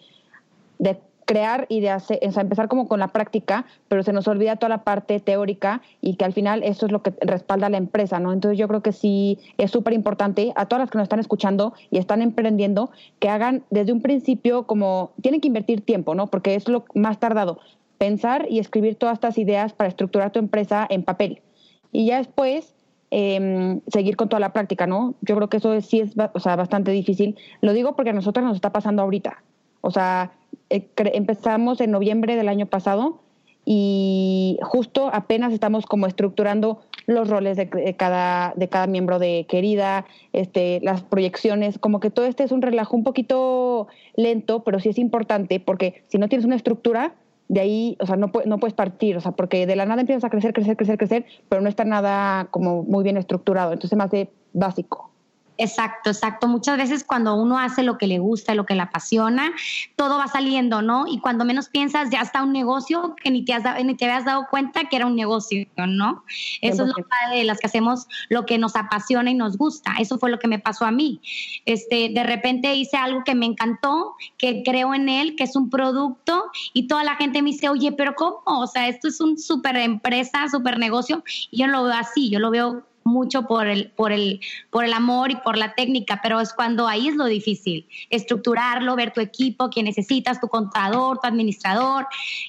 de 0.80 1.00
crear 1.26 1.66
y 1.70 1.82
de 1.82 1.90
hacer, 1.90 2.20
o 2.26 2.32
sea, 2.32 2.42
empezar 2.42 2.68
como 2.68 2.88
con 2.88 3.00
la 3.00 3.10
práctica, 3.10 3.66
pero 3.88 4.04
se 4.04 4.14
nos 4.14 4.28
olvida 4.28 4.56
toda 4.56 4.70
la 4.70 4.84
parte 4.84 5.20
teórica 5.20 5.82
y 6.02 6.16
que 6.16 6.26
al 6.26 6.34
final 6.34 6.64
eso 6.64 6.86
es 6.86 6.92
lo 6.92 7.02
que 7.02 7.14
respalda 7.22 7.68
a 7.68 7.70
la 7.70 7.78
empresa, 7.78 8.20
¿no? 8.20 8.32
Entonces 8.32 8.58
yo 8.58 8.68
creo 8.68 8.82
que 8.82 8.92
sí 8.92 9.40
es 9.58 9.72
súper 9.72 9.94
importante 9.94 10.54
a 10.56 10.68
todas 10.68 10.82
las 10.82 10.92
que 10.92 10.98
nos 10.98 11.06
están 11.06 11.20
escuchando 11.20 11.74
y 11.90 11.98
están 11.98 12.22
emprendiendo 12.22 12.92
que 13.20 13.30
hagan 13.30 13.64
desde 13.70 13.92
un 13.92 14.02
principio 14.02 14.66
como 14.66 15.12
tienen 15.22 15.42
que 15.42 15.48
invertir 15.48 15.82
tiempo, 15.82 16.16
¿no? 16.16 16.28
Porque 16.28 16.56
es 16.56 16.68
lo 16.68 16.86
más 16.94 17.20
tardado, 17.20 17.60
pensar 17.98 18.46
y 18.50 18.60
escribir 18.60 18.96
todas 18.96 19.16
estas 19.16 19.38
ideas 19.38 19.74
para 19.74 19.90
estructurar 19.90 20.32
tu 20.32 20.40
empresa 20.40 20.86
en 20.90 21.04
papel. 21.04 21.42
Y 21.92 22.06
ya 22.06 22.18
después 22.18 22.75
eh, 23.18 23.80
seguir 23.88 24.18
con 24.18 24.28
toda 24.28 24.42
la 24.42 24.52
práctica, 24.52 24.88
¿no? 24.88 25.16
Yo 25.22 25.38
creo 25.38 25.48
que 25.48 25.56
eso 25.56 25.80
sí 25.80 26.02
es 26.02 26.12
o 26.34 26.40
sea, 26.42 26.58
bastante 26.58 26.92
difícil. 26.92 27.38
Lo 27.62 27.72
digo 27.72 27.96
porque 27.96 28.10
a 28.10 28.14
nosotros 28.14 28.46
nos 28.46 28.56
está 28.56 28.74
pasando 28.74 29.04
ahorita. 29.04 29.42
O 29.80 29.90
sea, 29.90 30.34
eh, 30.70 30.90
empezamos 30.98 31.80
en 31.80 31.92
noviembre 31.92 32.36
del 32.36 32.50
año 32.50 32.66
pasado 32.66 33.22
y 33.64 34.60
justo 34.64 35.10
apenas 35.14 35.54
estamos 35.54 35.86
como 35.86 36.08
estructurando 36.08 36.82
los 37.06 37.30
roles 37.30 37.56
de, 37.56 37.96
cada, 37.98 38.52
de 38.58 38.68
cada 38.68 38.86
miembro 38.86 39.18
de 39.18 39.46
Querida, 39.48 40.06
este, 40.34 40.82
las 40.84 41.02
proyecciones, 41.02 41.80
como 41.80 42.02
que 42.02 42.10
todo 42.10 42.26
este 42.26 42.44
es 42.44 42.52
un 42.52 42.62
relajo 42.62 42.98
un 42.98 43.06
poquito 43.06 43.88
lento, 44.18 44.66
pero 44.66 44.82
sí 44.82 44.90
es 44.90 44.98
importante 44.98 45.62
porque 45.62 46.04
si 46.10 46.18
no 46.18 46.28
tienes 46.28 46.46
una 46.46 46.58
estructura, 46.58 47.16
de 47.48 47.60
ahí, 47.60 47.98
o 48.00 48.06
sea, 48.06 48.16
no, 48.16 48.32
no 48.46 48.58
puedes 48.60 48.74
partir, 48.74 49.18
o 49.18 49.22
sea, 49.22 49.32
porque 49.32 49.66
de 49.68 49.76
la 49.76 49.86
nada 49.86 50.02
empiezas 50.02 50.24
a 50.24 50.30
crecer, 50.30 50.54
crecer, 50.54 50.78
crecer, 50.78 50.98
crecer, 50.98 51.26
pero 51.50 51.62
no 51.62 51.70
está 51.70 51.86
nada 51.86 52.46
como 52.52 52.84
muy 52.84 53.04
bien 53.04 53.18
estructurado, 53.18 53.74
entonces 53.74 53.98
más 53.98 54.12
de 54.12 54.30
básico. 54.54 55.15
Exacto, 55.58 56.10
exacto. 56.10 56.48
Muchas 56.48 56.78
veces 56.78 57.04
cuando 57.04 57.36
uno 57.36 57.58
hace 57.58 57.84
lo 57.84 57.98
que 57.98 58.08
le 58.08 58.20
gusta, 58.20 58.56
lo 58.56 58.66
que 58.66 58.76
le 58.76 58.82
apasiona, 58.82 59.52
todo 59.96 60.18
va 60.18 60.28
saliendo, 60.28 60.82
¿no? 60.82 61.06
Y 61.08 61.20
cuando 61.20 61.46
menos 61.46 61.70
piensas, 61.70 62.10
ya 62.10 62.22
está 62.22 62.44
un 62.44 62.52
negocio 62.52 63.16
que 63.22 63.32
ni 63.32 63.46
te, 63.46 63.54
has 63.54 63.64
ni 63.84 63.96
te 63.96 64.06
habías 64.06 64.26
dado 64.26 64.48
cuenta 64.50 64.86
que 64.90 64.96
era 64.98 65.06
un 65.06 65.16
negocio, 65.16 65.66
¿no? 65.78 66.24
Eso 66.62 66.84
es 66.84 66.90
lo 66.90 67.36
de 67.36 67.44
las 67.44 67.60
que 67.60 67.68
hacemos 67.68 68.08
lo 68.30 68.46
que 68.46 68.58
nos 68.58 68.76
apasiona 68.76 69.32
y 69.32 69.34
nos 69.34 69.58
gusta. 69.58 69.94
Eso 70.00 70.18
fue 70.18 70.30
lo 70.30 70.40
que 70.40 70.48
me 70.48 70.60
pasó 70.60 70.86
a 70.86 70.92
mí. 70.92 71.22
Este, 71.66 72.10
de 72.10 72.24
repente 72.24 72.74
hice 72.76 72.98
algo 72.98 73.24
que 73.24 73.36
me 73.36 73.46
encantó, 73.46 74.16
que 74.38 74.64
creo 74.64 74.94
en 74.94 75.10
él, 75.10 75.36
que 75.36 75.44
es 75.46 75.56
un 75.56 75.70
producto, 75.70 76.46
y 76.74 76.88
toda 76.88 77.04
la 77.04 77.16
gente 77.16 77.42
me 77.42 77.52
dice, 77.52 77.70
oye, 77.70 77.92
pero 77.92 78.16
¿cómo? 78.16 78.42
O 78.46 78.68
sea, 78.68 78.88
esto 78.88 79.08
es 79.08 79.22
un 79.22 79.38
súper 79.38 79.78
empresa, 79.78 80.48
súper 80.50 80.78
negocio. 80.78 81.24
Y 81.52 81.60
yo 81.60 81.68
lo 81.68 81.84
veo 81.84 81.94
así, 81.94 82.30
yo 82.30 82.40
lo 82.40 82.52
veo 82.52 82.84
mucho 83.06 83.44
por 83.44 83.68
el, 83.68 83.92
por, 83.92 84.12
el, 84.12 84.42
por 84.72 84.84
el 84.84 84.92
amor 84.92 85.32
y 85.32 85.36
por 85.36 85.58
la 85.58 85.76
técnica, 85.76 86.20
pero 86.22 86.42
es 86.42 86.54
cuando 86.54 86.88
ahí 86.88 87.08
es 87.08 87.16
lo 87.16 87.26
difícil, 87.26 87.88
estructurarlo, 88.10 88.96
ver 88.96 89.14
tu 89.14 89.22
equipo, 89.22 89.70
quién 89.70 89.86
necesitas, 89.86 90.42
tu 90.42 90.48
contador, 90.48 91.20
tu 91.20 91.28
administrador, 91.28 92.08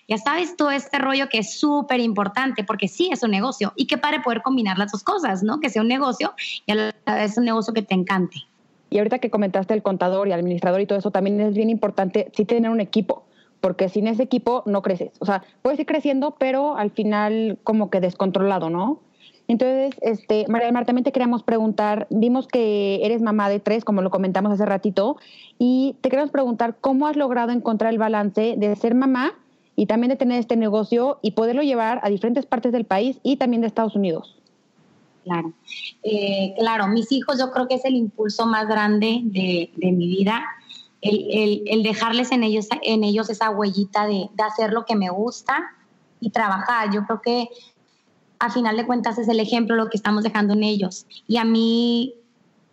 ya 0.08 0.16
sabes, 0.16 0.56
todo 0.56 0.70
este 0.70 0.98
rollo 0.98 1.28
que 1.28 1.38
es 1.38 1.60
súper 1.60 2.00
importante, 2.00 2.64
porque 2.64 2.88
sí 2.88 3.10
es 3.12 3.22
un 3.22 3.30
negocio 3.30 3.74
y 3.76 3.86
que 3.86 3.98
para 3.98 4.22
poder 4.22 4.42
combinar 4.42 4.78
las 4.78 4.92
dos 4.92 5.04
cosas, 5.04 5.42
¿no? 5.42 5.60
Que 5.60 5.68
sea 5.68 5.82
un 5.82 5.88
negocio 5.88 6.34
y 6.64 6.72
es 6.72 7.36
un 7.36 7.44
negocio 7.44 7.74
que 7.74 7.82
te 7.82 7.94
encante. 7.94 8.38
Y 8.88 8.98
ahorita 8.98 9.18
que 9.18 9.30
comentaste 9.30 9.74
el 9.74 9.82
contador 9.82 10.26
y 10.26 10.32
administrador 10.32 10.80
y 10.80 10.86
todo 10.86 10.98
eso, 10.98 11.10
también 11.10 11.38
es 11.40 11.54
bien 11.54 11.68
importante 11.68 12.30
sí 12.34 12.46
tener 12.46 12.70
un 12.70 12.80
equipo 12.80 13.26
porque 13.60 13.88
sin 13.88 14.06
ese 14.06 14.22
equipo 14.22 14.62
no 14.66 14.80
creces. 14.80 15.10
O 15.18 15.26
sea, 15.26 15.42
puedes 15.60 15.80
ir 15.80 15.86
creciendo, 15.86 16.36
pero 16.38 16.76
al 16.76 16.90
final 16.90 17.58
como 17.64 17.90
que 17.90 18.00
descontrolado, 18.00 18.70
¿no? 18.70 19.00
Entonces, 19.48 19.94
este, 20.00 20.46
María 20.48 20.70
del 20.70 20.86
también 20.86 21.04
te 21.04 21.12
queríamos 21.12 21.42
preguntar, 21.42 22.06
vimos 22.10 22.48
que 22.48 23.00
eres 23.04 23.22
mamá 23.22 23.48
de 23.48 23.60
tres, 23.60 23.84
como 23.84 24.02
lo 24.02 24.10
comentamos 24.10 24.52
hace 24.52 24.66
ratito, 24.66 25.16
y 25.58 25.96
te 26.00 26.08
queremos 26.08 26.30
preguntar 26.30 26.76
cómo 26.80 27.06
has 27.06 27.16
logrado 27.16 27.52
encontrar 27.52 27.92
el 27.92 27.98
balance 27.98 28.56
de 28.56 28.76
ser 28.76 28.94
mamá 28.94 29.34
y 29.76 29.86
también 29.86 30.10
de 30.10 30.16
tener 30.16 30.40
este 30.40 30.56
negocio 30.56 31.18
y 31.22 31.32
poderlo 31.32 31.62
llevar 31.62 32.00
a 32.02 32.08
diferentes 32.08 32.46
partes 32.46 32.72
del 32.72 32.84
país 32.84 33.20
y 33.22 33.36
también 33.36 33.60
de 33.60 33.68
Estados 33.68 33.94
Unidos. 33.94 34.36
Claro, 35.22 35.52
eh, 36.02 36.54
claro, 36.58 36.86
mis 36.88 37.10
hijos 37.10 37.38
yo 37.38 37.50
creo 37.50 37.66
que 37.68 37.74
es 37.74 37.84
el 37.84 37.96
impulso 37.96 38.46
más 38.46 38.68
grande 38.68 39.20
de, 39.24 39.70
mi 39.76 40.06
vida, 40.06 40.44
el, 41.00 41.82
dejarles 41.82 42.32
en 42.32 42.42
ellos, 42.44 42.68
en 42.82 43.04
ellos 43.04 43.28
esa 43.28 43.50
huellita 43.50 44.06
de, 44.06 44.28
de 44.32 44.42
hacer 44.42 44.72
lo 44.72 44.84
que 44.84 44.94
me 44.94 45.10
gusta 45.10 45.64
y 46.20 46.30
trabajar. 46.30 46.92
Yo 46.92 47.04
creo 47.06 47.20
que 47.22 47.48
a 48.38 48.50
final 48.50 48.76
de 48.76 48.86
cuentas 48.86 49.18
es 49.18 49.28
el 49.28 49.40
ejemplo 49.40 49.76
lo 49.76 49.88
que 49.88 49.96
estamos 49.96 50.22
dejando 50.22 50.54
en 50.54 50.62
ellos. 50.62 51.06
Y 51.26 51.38
a 51.38 51.44
mí 51.44 52.14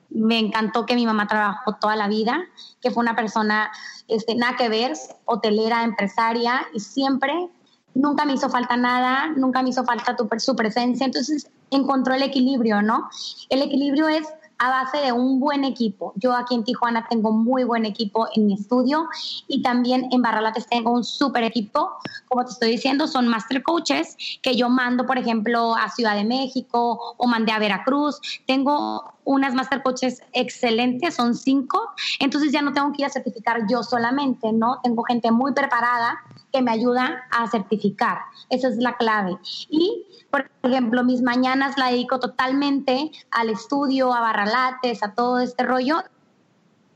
me 0.09 0.39
encantó 0.39 0.85
que 0.85 0.95
mi 0.95 1.05
mamá 1.05 1.27
trabajó 1.27 1.75
toda 1.75 1.95
la 1.95 2.07
vida, 2.07 2.43
que 2.81 2.91
fue 2.91 3.01
una 3.01 3.15
persona 3.15 3.71
este, 4.07 4.35
nada 4.35 4.55
que 4.57 4.69
ver, 4.69 4.93
hotelera, 5.25 5.83
empresaria, 5.83 6.61
y 6.73 6.79
siempre, 6.79 7.49
nunca 7.93 8.25
me 8.25 8.33
hizo 8.33 8.49
falta 8.49 8.77
nada, 8.77 9.29
nunca 9.35 9.63
me 9.63 9.69
hizo 9.69 9.83
falta 9.83 10.15
tu, 10.15 10.29
su 10.37 10.55
presencia, 10.55 11.05
entonces 11.05 11.49
encontró 11.71 12.13
el 12.13 12.21
equilibrio, 12.21 12.81
¿no? 12.81 13.09
El 13.49 13.61
equilibrio 13.61 14.07
es 14.07 14.27
a 14.63 14.69
base 14.69 14.97
de 14.99 15.11
un 15.11 15.41
buen 15.41 15.65
equipo. 15.65 16.13
Yo 16.15 16.33
aquí 16.33 16.55
en 16.55 16.63
Tijuana 16.63 17.05
tengo 17.09 17.33
muy 17.33 17.65
buen 17.65 17.85
equipo 17.85 18.29
en 18.33 18.47
mi 18.47 18.53
estudio 18.53 19.09
y 19.45 19.61
también 19.61 20.07
en 20.11 20.21
Barralates 20.21 20.67
tengo 20.67 20.91
un 20.91 21.03
súper 21.03 21.43
equipo. 21.43 21.91
Como 22.29 22.45
te 22.45 22.51
estoy 22.51 22.71
diciendo, 22.71 23.07
son 23.07 23.27
master 23.27 23.61
coaches 23.61 24.15
que 24.41 24.55
yo 24.55 24.69
mando, 24.69 25.05
por 25.05 25.17
ejemplo, 25.17 25.75
a 25.75 25.89
Ciudad 25.89 26.15
de 26.15 26.23
México 26.23 27.15
o 27.17 27.27
mandé 27.27 27.51
a 27.51 27.59
Veracruz. 27.59 28.21
Tengo 28.47 29.03
unas 29.25 29.53
master 29.53 29.83
coaches 29.83 30.23
excelentes, 30.31 31.15
son 31.15 31.35
cinco. 31.35 31.81
Entonces 32.19 32.53
ya 32.53 32.61
no 32.61 32.71
tengo 32.71 32.93
que 32.93 33.01
ir 33.01 33.05
a 33.07 33.09
certificar 33.09 33.67
yo 33.69 33.83
solamente, 33.83 34.53
¿no? 34.53 34.79
Tengo 34.81 35.03
gente 35.03 35.29
muy 35.31 35.53
preparada 35.53 36.19
que 36.53 36.61
me 36.61 36.71
ayuda 36.71 37.23
a 37.31 37.49
certificar. 37.49 38.19
Esa 38.49 38.69
es 38.69 38.77
la 38.77 38.95
clave. 38.95 39.37
Y 39.69 40.05
por 40.33 40.49
ejemplo, 40.63 41.03
mis 41.03 41.21
mañanas 41.21 41.77
la 41.77 41.91
dedico 41.91 42.19
totalmente 42.19 43.11
al 43.29 43.51
estudio, 43.51 44.11
a 44.11 44.19
barralates, 44.19 45.03
a 45.03 45.13
todo 45.13 45.37
este 45.37 45.63
rollo, 45.63 45.97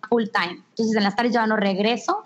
full 0.10 0.24
time. 0.34 0.64
Entonces 0.70 0.96
en 0.96 1.04
las 1.04 1.16
tardes 1.16 1.36
yo 1.36 1.46
no 1.46 1.56
regreso 1.56 2.24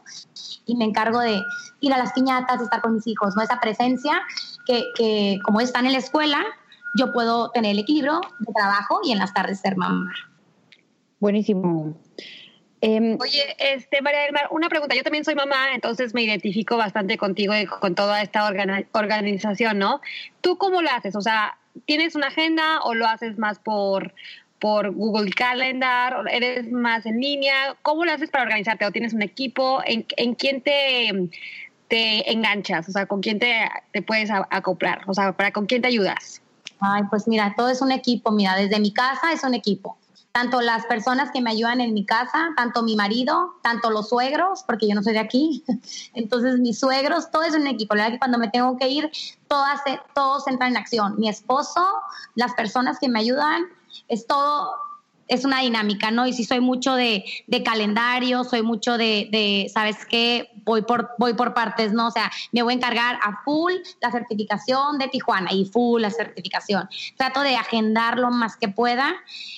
y 0.65 0.77
me 0.77 0.85
encargo 0.85 1.19
de 1.19 1.41
ir 1.81 1.93
a 1.93 1.97
las 1.97 2.13
piñatas, 2.13 2.61
estar 2.61 2.79
con 2.79 2.93
mis 2.93 3.05
hijos, 3.07 3.35
¿no? 3.35 3.41
Esa 3.41 3.59
presencia 3.59 4.21
que, 4.65 4.85
que 4.95 5.39
como 5.43 5.59
están 5.59 5.85
en 5.85 5.91
la 5.91 5.97
escuela, 5.97 6.45
yo 6.97 7.11
puedo 7.11 7.49
tener 7.51 7.71
el 7.71 7.79
equilibrio 7.79 8.21
de 8.39 8.53
trabajo 8.53 9.01
y 9.03 9.11
en 9.11 9.17
las 9.17 9.33
tardes 9.33 9.59
ser 9.59 9.75
mamá. 9.75 10.13
Buenísimo. 11.19 11.93
Em, 12.81 13.15
Oye, 13.21 13.55
este, 13.59 14.01
María 14.01 14.21
del 14.21 14.33
Mar, 14.33 14.47
una 14.49 14.67
pregunta. 14.67 14.95
Yo 14.95 15.03
también 15.03 15.23
soy 15.23 15.35
mamá, 15.35 15.75
entonces 15.75 16.15
me 16.15 16.23
identifico 16.23 16.77
bastante 16.77 17.15
contigo 17.15 17.55
y 17.55 17.67
con 17.67 17.93
toda 17.93 18.23
esta 18.23 18.43
organización, 18.91 19.77
¿no? 19.77 20.01
¿Tú 20.41 20.57
cómo 20.57 20.81
lo 20.81 20.89
haces? 20.89 21.15
O 21.15 21.21
sea, 21.21 21.59
¿tienes 21.85 22.15
una 22.15 22.27
agenda 22.27 22.81
o 22.81 22.95
lo 22.95 23.07
haces 23.07 23.37
más 23.37 23.59
por, 23.59 24.15
por 24.57 24.91
Google 24.91 25.29
Calendar? 25.29 26.25
¿Eres 26.31 26.71
más 26.71 27.05
en 27.05 27.21
línea? 27.21 27.75
¿Cómo 27.83 28.03
lo 28.03 28.13
haces 28.13 28.31
para 28.31 28.45
organizarte? 28.45 28.83
¿O 28.87 28.91
tienes 28.91 29.13
un 29.13 29.21
equipo? 29.21 29.83
¿En, 29.85 30.07
en 30.17 30.33
quién 30.33 30.61
te, 30.61 31.29
te 31.87 32.31
enganchas? 32.31 32.89
O 32.89 32.91
sea, 32.91 33.05
¿con 33.05 33.21
quién 33.21 33.37
te, 33.37 33.69
te 33.91 34.01
puedes 34.01 34.31
acoplar? 34.31 35.01
O 35.05 35.13
sea, 35.13 35.33
¿para 35.33 35.51
con 35.51 35.67
quién 35.67 35.83
te 35.83 35.87
ayudas? 35.87 36.41
Ay, 36.79 37.03
pues 37.11 37.27
mira, 37.27 37.53
todo 37.55 37.69
es 37.69 37.79
un 37.83 37.91
equipo. 37.91 38.31
Mira, 38.31 38.55
desde 38.55 38.79
mi 38.79 38.91
casa 38.91 39.33
es 39.33 39.43
un 39.43 39.53
equipo 39.53 39.99
tanto 40.31 40.61
las 40.61 40.85
personas 40.85 41.31
que 41.31 41.41
me 41.41 41.51
ayudan 41.51 41.81
en 41.81 41.93
mi 41.93 42.05
casa, 42.05 42.49
tanto 42.55 42.83
mi 42.83 42.95
marido, 42.95 43.55
tanto 43.61 43.89
los 43.89 44.09
suegros, 44.09 44.63
porque 44.63 44.87
yo 44.87 44.95
no 44.95 45.03
soy 45.03 45.13
de 45.13 45.19
aquí, 45.19 45.63
entonces 46.13 46.59
mis 46.59 46.79
suegros, 46.79 47.31
todo 47.31 47.43
es 47.43 47.53
un 47.53 47.67
equipo. 47.67 47.95
La 47.95 48.03
verdad 48.03 48.15
que 48.15 48.19
cuando 48.19 48.37
me 48.37 48.49
tengo 48.49 48.77
que 48.77 48.87
ir, 48.87 49.11
todas, 49.47 49.81
todos 50.13 50.47
entran 50.47 50.71
en 50.71 50.77
acción. 50.77 51.15
Mi 51.17 51.29
esposo, 51.29 51.85
las 52.35 52.53
personas 52.53 52.97
que 52.99 53.09
me 53.09 53.19
ayudan, 53.19 53.63
es 54.07 54.25
todo 54.25 54.73
es 55.27 55.45
una 55.45 55.61
dinámica, 55.61 56.11
¿no? 56.11 56.27
Y 56.27 56.33
si 56.33 56.43
soy 56.43 56.59
mucho 56.59 56.95
de, 56.95 57.23
calendario, 57.63 58.43
soy 58.43 58.61
mucho 58.61 58.97
de, 58.97 59.69
¿sabes 59.73 60.05
qué? 60.05 60.49
Voy 60.63 60.83
por, 60.83 61.11
voy 61.17 61.33
por 61.33 61.53
partes, 61.53 61.93
¿no? 61.93 62.07
O 62.07 62.11
sea, 62.11 62.31
me 62.51 62.61
voy 62.61 62.73
a 62.73 62.77
encargar 62.77 63.19
a 63.23 63.41
full 63.43 63.73
la 64.01 64.11
certificación 64.11 64.97
de 64.97 65.07
Tijuana 65.07 65.51
y 65.53 65.65
full 65.65 66.01
la 66.01 66.11
certificación. 66.11 66.89
Trato 67.17 67.41
de 67.41 67.55
agendar 67.55 68.19
lo 68.19 68.29
más 68.29 68.57
que 68.57 68.67
pueda. 68.67 69.13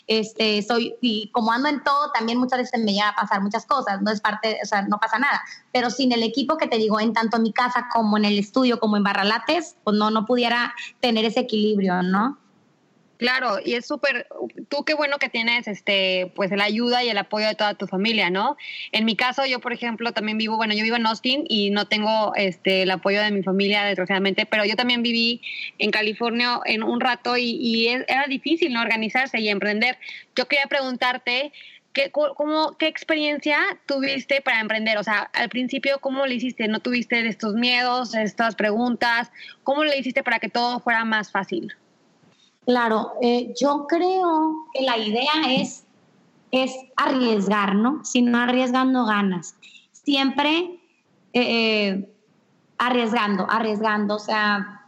Este, 0.07 0.61
soy, 0.61 0.95
y 1.01 1.29
como 1.31 1.51
ando 1.51 1.69
en 1.69 1.83
todo, 1.83 2.11
también 2.11 2.37
muchas 2.37 2.59
veces 2.59 2.83
me 2.83 2.93
llega 2.93 3.09
a 3.09 3.15
pasar 3.15 3.41
muchas 3.41 3.65
cosas, 3.65 4.01
no 4.01 4.11
es 4.11 4.21
parte, 4.21 4.59
o 4.63 4.65
sea, 4.65 4.83
no 4.83 4.99
pasa 4.99 5.19
nada. 5.19 5.41
Pero 5.71 5.89
sin 5.89 6.11
el 6.11 6.23
equipo 6.23 6.57
que 6.57 6.67
te 6.67 6.77
digo, 6.77 6.99
en 6.99 7.13
tanto 7.13 7.37
en 7.37 7.43
mi 7.43 7.51
casa 7.51 7.87
como 7.91 8.17
en 8.17 8.25
el 8.25 8.37
estudio, 8.37 8.79
como 8.79 8.97
en 8.97 9.03
Barralates, 9.03 9.75
pues 9.83 9.97
no, 9.97 10.11
no 10.11 10.25
pudiera 10.25 10.73
tener 10.99 11.25
ese 11.25 11.41
equilibrio, 11.41 12.03
¿no? 12.03 12.37
Claro, 13.23 13.55
y 13.63 13.75
es 13.75 13.85
súper, 13.85 14.27
tú 14.67 14.83
qué 14.83 14.95
bueno 14.95 15.17
que 15.17 15.29
tienes 15.29 15.69
este, 15.69 16.33
pues 16.35 16.51
la 16.51 16.65
ayuda 16.65 17.05
y 17.05 17.09
el 17.09 17.17
apoyo 17.17 17.47
de 17.47 17.55
toda 17.55 17.73
tu 17.73 17.87
familia, 17.87 18.29
¿no? 18.29 18.57
En 18.91 19.05
mi 19.05 19.15
caso, 19.15 19.45
yo 19.45 19.61
por 19.61 19.71
ejemplo 19.71 20.11
también 20.11 20.37
vivo, 20.37 20.57
bueno, 20.57 20.73
yo 20.73 20.83
vivo 20.83 20.97
en 20.97 21.05
Austin 21.05 21.45
y 21.47 21.69
no 21.69 21.87
tengo 21.87 22.33
este 22.35 22.81
el 22.81 22.91
apoyo 22.91 23.21
de 23.21 23.31
mi 23.31 23.41
familia 23.41 23.85
desgraciadamente, 23.85 24.45
pero 24.45 24.65
yo 24.65 24.75
también 24.75 25.03
viví 25.03 25.41
en 25.79 25.91
California 25.91 26.59
en 26.65 26.83
un 26.83 26.99
rato 26.99 27.37
y, 27.37 27.87
era 27.87 28.25
difícil 28.27 28.73
no 28.73 28.81
organizarse 28.81 29.39
y 29.39 29.47
emprender. 29.47 29.97
Yo 30.35 30.49
quería 30.49 30.67
preguntarte, 30.67 31.53
¿qué, 31.93 32.11
cómo, 32.11 32.77
¿qué 32.77 32.87
experiencia 32.87 33.57
tuviste 33.85 34.41
para 34.41 34.59
emprender? 34.59 34.97
O 34.97 35.03
sea, 35.03 35.29
al 35.33 35.47
principio, 35.47 35.99
¿cómo 36.01 36.25
le 36.25 36.35
hiciste? 36.35 36.67
¿No 36.67 36.81
tuviste 36.81 37.25
estos 37.25 37.53
miedos, 37.53 38.15
estas 38.15 38.55
preguntas? 38.55 39.31
¿Cómo 39.63 39.85
le 39.85 39.97
hiciste 39.97 40.23
para 40.23 40.39
que 40.39 40.49
todo 40.49 40.81
fuera 40.81 41.05
más 41.05 41.31
fácil? 41.31 41.73
Claro, 42.65 43.13
eh, 43.21 43.53
yo 43.59 43.87
creo 43.87 44.65
que 44.73 44.83
la 44.83 44.97
idea 44.97 45.33
es, 45.49 45.85
es 46.51 46.73
arriesgar, 46.95 47.75
¿no? 47.75 48.03
Si 48.05 48.21
no 48.21 48.37
arriesgas, 48.37 48.85
no 48.87 49.05
ganas. 49.05 49.55
Siempre 49.91 50.79
eh, 51.33 52.09
arriesgando, 52.77 53.45
arriesgando, 53.49 54.15
o 54.15 54.19
sea, 54.19 54.82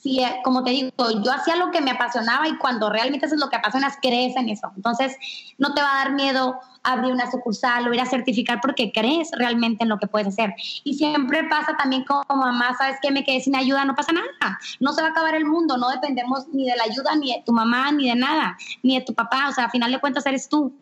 si, 0.00 0.22
eh, 0.22 0.40
como 0.44 0.64
te 0.64 0.70
digo, 0.70 0.90
yo 1.22 1.32
hacía 1.32 1.56
lo 1.56 1.70
que 1.70 1.82
me 1.82 1.90
apasionaba 1.90 2.48
y 2.48 2.56
cuando 2.56 2.88
realmente 2.88 3.26
haces 3.26 3.38
lo 3.38 3.50
que 3.50 3.56
apasionas, 3.56 3.98
crees 4.00 4.34
en 4.36 4.48
eso. 4.48 4.72
Entonces, 4.74 5.16
no 5.58 5.74
te 5.74 5.82
va 5.82 5.92
a 5.92 6.04
dar 6.04 6.12
miedo 6.12 6.58
abrir 6.82 7.12
una 7.12 7.30
sucursal 7.30 7.86
o 7.86 7.92
ir 7.92 8.00
a 8.00 8.06
certificar 8.06 8.60
porque 8.62 8.92
crees 8.92 9.30
realmente 9.32 9.82
en 9.82 9.90
lo 9.90 9.98
que 9.98 10.06
puedes 10.06 10.28
hacer. 10.28 10.54
Y 10.84 10.94
siempre 10.94 11.44
pasa 11.44 11.76
también 11.76 12.04
como 12.04 12.24
mamá, 12.28 12.74
¿sabes 12.78 12.96
que 13.02 13.10
Me 13.10 13.24
quedé 13.24 13.40
sin 13.40 13.54
ayuda, 13.54 13.84
no 13.84 13.94
pasa 13.94 14.12
nada. 14.12 14.58
No 14.78 14.94
se 14.94 15.02
va 15.02 15.08
a 15.08 15.10
acabar 15.10 15.34
el 15.34 15.44
mundo, 15.44 15.76
no 15.76 15.90
dependemos 15.90 16.48
ni 16.48 16.66
de 16.66 16.76
la 16.76 16.84
ayuda, 16.84 17.14
ni 17.16 17.34
de 17.34 17.42
tu 17.44 17.52
mamá, 17.52 17.92
ni 17.92 18.08
de 18.08 18.14
nada, 18.14 18.56
ni 18.82 18.98
de 18.98 19.04
tu 19.04 19.12
papá. 19.12 19.48
O 19.50 19.52
sea, 19.52 19.66
a 19.66 19.70
final 19.70 19.92
de 19.92 20.00
cuentas 20.00 20.24
eres 20.24 20.48
tú. 20.48 20.72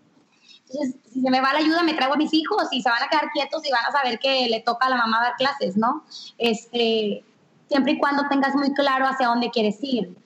Entonces, 0.71 0.97
si 1.13 1.23
se 1.23 1.31
me 1.31 1.41
va 1.41 1.55
la 1.55 1.61
ayuda, 1.61 1.83
me 1.83 1.95
traigo 1.95 2.15
a 2.15 2.17
mis 2.17 2.33
hijos 2.35 2.69
y 2.71 2.83
se 2.83 2.91
van 2.91 3.03
a 3.03 3.09
quedar 3.09 3.31
quietos 3.33 3.67
y 3.67 3.73
van 3.73 3.85
a 3.87 3.91
saber 3.91 4.19
que 4.19 4.49
le 4.49 4.61
toca 4.61 4.87
a 4.87 4.91
la 4.91 4.97
mamá 4.97 5.21
dar 5.23 5.35
clases, 5.37 5.77
¿no? 5.77 6.05
Este, 6.37 7.25
siempre 7.69 7.93
y 7.93 7.99
cuando 7.99 8.27
tengas 8.29 8.55
muy 8.55 8.73
claro 8.73 9.07
hacia 9.07 9.29
dónde 9.29 9.51
quieres 9.51 9.79
ir 9.83 10.17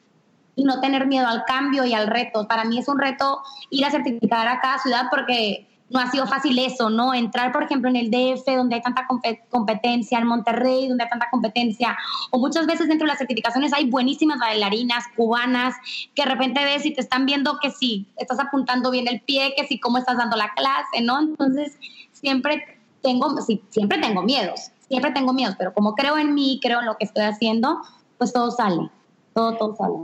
y 0.54 0.64
no 0.64 0.80
tener 0.80 1.06
miedo 1.06 1.26
al 1.26 1.44
cambio 1.44 1.84
y 1.84 1.94
al 1.94 2.06
reto. 2.06 2.46
Para 2.46 2.64
mí 2.64 2.78
es 2.78 2.88
un 2.88 2.98
reto 2.98 3.42
ir 3.70 3.84
a 3.84 3.90
certificar 3.90 4.46
a 4.48 4.60
cada 4.60 4.78
ciudad 4.78 5.06
porque 5.10 5.68
no 5.92 6.00
ha 6.00 6.10
sido 6.10 6.26
fácil 6.26 6.58
eso, 6.58 6.88
¿no? 6.90 7.12
Entrar, 7.12 7.52
por 7.52 7.64
ejemplo, 7.64 7.90
en 7.90 7.96
el 7.96 8.10
DF, 8.10 8.46
donde 8.56 8.76
hay 8.76 8.82
tanta 8.82 9.06
competencia, 9.50 10.18
en 10.18 10.26
Monterrey, 10.26 10.88
donde 10.88 11.04
hay 11.04 11.10
tanta 11.10 11.28
competencia, 11.30 11.96
o 12.30 12.38
muchas 12.38 12.66
veces 12.66 12.88
dentro 12.88 13.04
de 13.04 13.10
las 13.10 13.18
certificaciones 13.18 13.72
hay 13.74 13.90
buenísimas 13.90 14.38
bailarinas 14.38 15.04
cubanas 15.14 15.74
que 16.14 16.22
de 16.22 16.30
repente 16.30 16.64
ves 16.64 16.86
y 16.86 16.94
te 16.94 17.02
están 17.02 17.26
viendo 17.26 17.58
que 17.60 17.70
sí, 17.70 18.08
estás 18.16 18.40
apuntando 18.40 18.90
bien 18.90 19.06
el 19.06 19.20
pie, 19.20 19.52
que 19.54 19.66
sí, 19.66 19.78
cómo 19.78 19.98
estás 19.98 20.16
dando 20.16 20.36
la 20.36 20.52
clase, 20.54 21.02
¿no? 21.02 21.20
Entonces, 21.20 21.78
siempre 22.12 22.80
tengo, 23.02 23.38
sí, 23.42 23.62
siempre 23.68 23.98
tengo 23.98 24.22
miedos, 24.22 24.71
siempre 24.88 25.12
tengo 25.12 25.32
miedos, 25.32 25.56
pero 25.58 25.72
como 25.72 25.94
creo 25.94 26.18
en 26.18 26.34
mí, 26.34 26.60
creo 26.62 26.80
en 26.80 26.86
lo 26.86 26.96
que 26.96 27.04
estoy 27.04 27.24
haciendo, 27.24 27.78
pues 28.18 28.32
todo 28.32 28.50
sale, 28.50 28.90
todo, 29.34 29.56
todo 29.56 29.76
sale. 29.76 29.94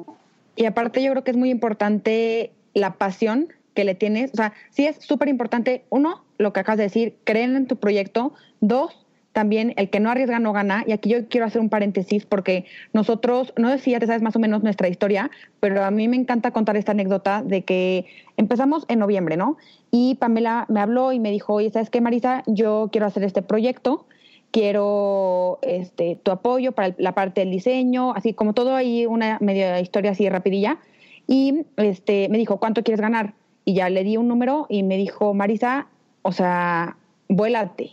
Y 0.57 0.65
aparte 0.65 1.03
yo 1.03 1.13
creo 1.13 1.25
que 1.25 1.31
es 1.31 1.37
muy 1.37 1.51
importante 1.51 2.53
la 2.75 2.95
pasión 2.95 3.49
que 3.75 3.85
le 3.85 3.95
tienes. 3.95 4.33
O 4.33 4.37
sea, 4.37 4.53
sí 4.71 4.87
es 4.87 4.97
súper 4.97 5.29
importante, 5.29 5.85
uno, 5.91 6.25
lo 6.37 6.53
que 6.53 6.61
acabas 6.61 6.79
de 6.79 6.85
decir, 6.85 7.17
creen 7.23 7.55
en 7.55 7.67
tu 7.67 7.77
proyecto. 7.77 8.33
Dos, 8.61 9.07
también 9.33 9.73
el 9.77 9.89
que 9.89 10.01
no 10.01 10.11
arriesga 10.11 10.41
no 10.41 10.53
gana. 10.53 10.83
Y 10.85 10.91
aquí 10.91 11.11
yo 11.11 11.29
quiero 11.29 11.47
hacer 11.47 11.61
un 11.61 11.69
paréntesis 11.69 12.27
porque 12.27 12.65
nosotros, 12.93 13.53
no 13.57 13.71
decía, 13.71 14.01
te 14.01 14.07
sabes 14.09 14.21
más 14.21 14.35
o 14.35 14.41
menos 14.41 14.65
nuestra 14.65 14.89
historia, 14.89 15.31
pero 15.61 15.85
a 15.85 15.93
mí 15.93 16.09
me 16.09 16.17
encanta 16.17 16.51
contar 16.51 16.77
esta 16.77 16.91
anécdota 16.91 17.43
de 17.45 17.63
que 17.63 18.07
empezamos 18.37 18.85
en 18.89 18.99
noviembre, 18.99 19.37
¿no? 19.37 19.59
Y 19.93 20.17
Pamela 20.17 20.67
me 20.69 20.81
habló 20.81 21.13
y 21.13 21.21
me 21.21 21.31
dijo, 21.31 21.55
oye, 21.55 21.71
¿sabes 21.71 21.89
qué, 21.89 22.01
Marisa? 22.01 22.43
Yo 22.47 22.89
quiero 22.91 23.07
hacer 23.07 23.23
este 23.23 23.43
proyecto 23.43 24.07
quiero 24.51 25.59
este, 25.63 26.17
tu 26.23 26.31
apoyo 26.31 26.73
para 26.73 26.95
la 26.99 27.13
parte 27.13 27.41
del 27.41 27.51
diseño, 27.51 28.13
así 28.15 28.35
como 28.35 28.55
todo 28.55 28.75
ahí, 28.75 29.07
una 29.07 29.39
media 29.41 29.81
historia 29.81 30.13
así 30.13 30.29
rapidilla. 30.29 30.79
Y 31.27 31.67
este, 31.77 32.29
me 32.29 32.39
dijo, 32.39 32.59
¿cuánto 32.59 32.83
quieres 32.83 33.01
ganar? 33.01 33.35
Y 33.65 33.75
ya 33.75 33.91
le 33.91 34.03
di 34.05 34.17
un 34.17 34.29
número 34.29 34.67
y 34.69 34.83
me 34.83 34.97
dijo, 34.97 35.35
Marisa, 35.35 35.89
o 36.23 36.33
sea, 36.33 36.97
vuélate, 37.29 37.91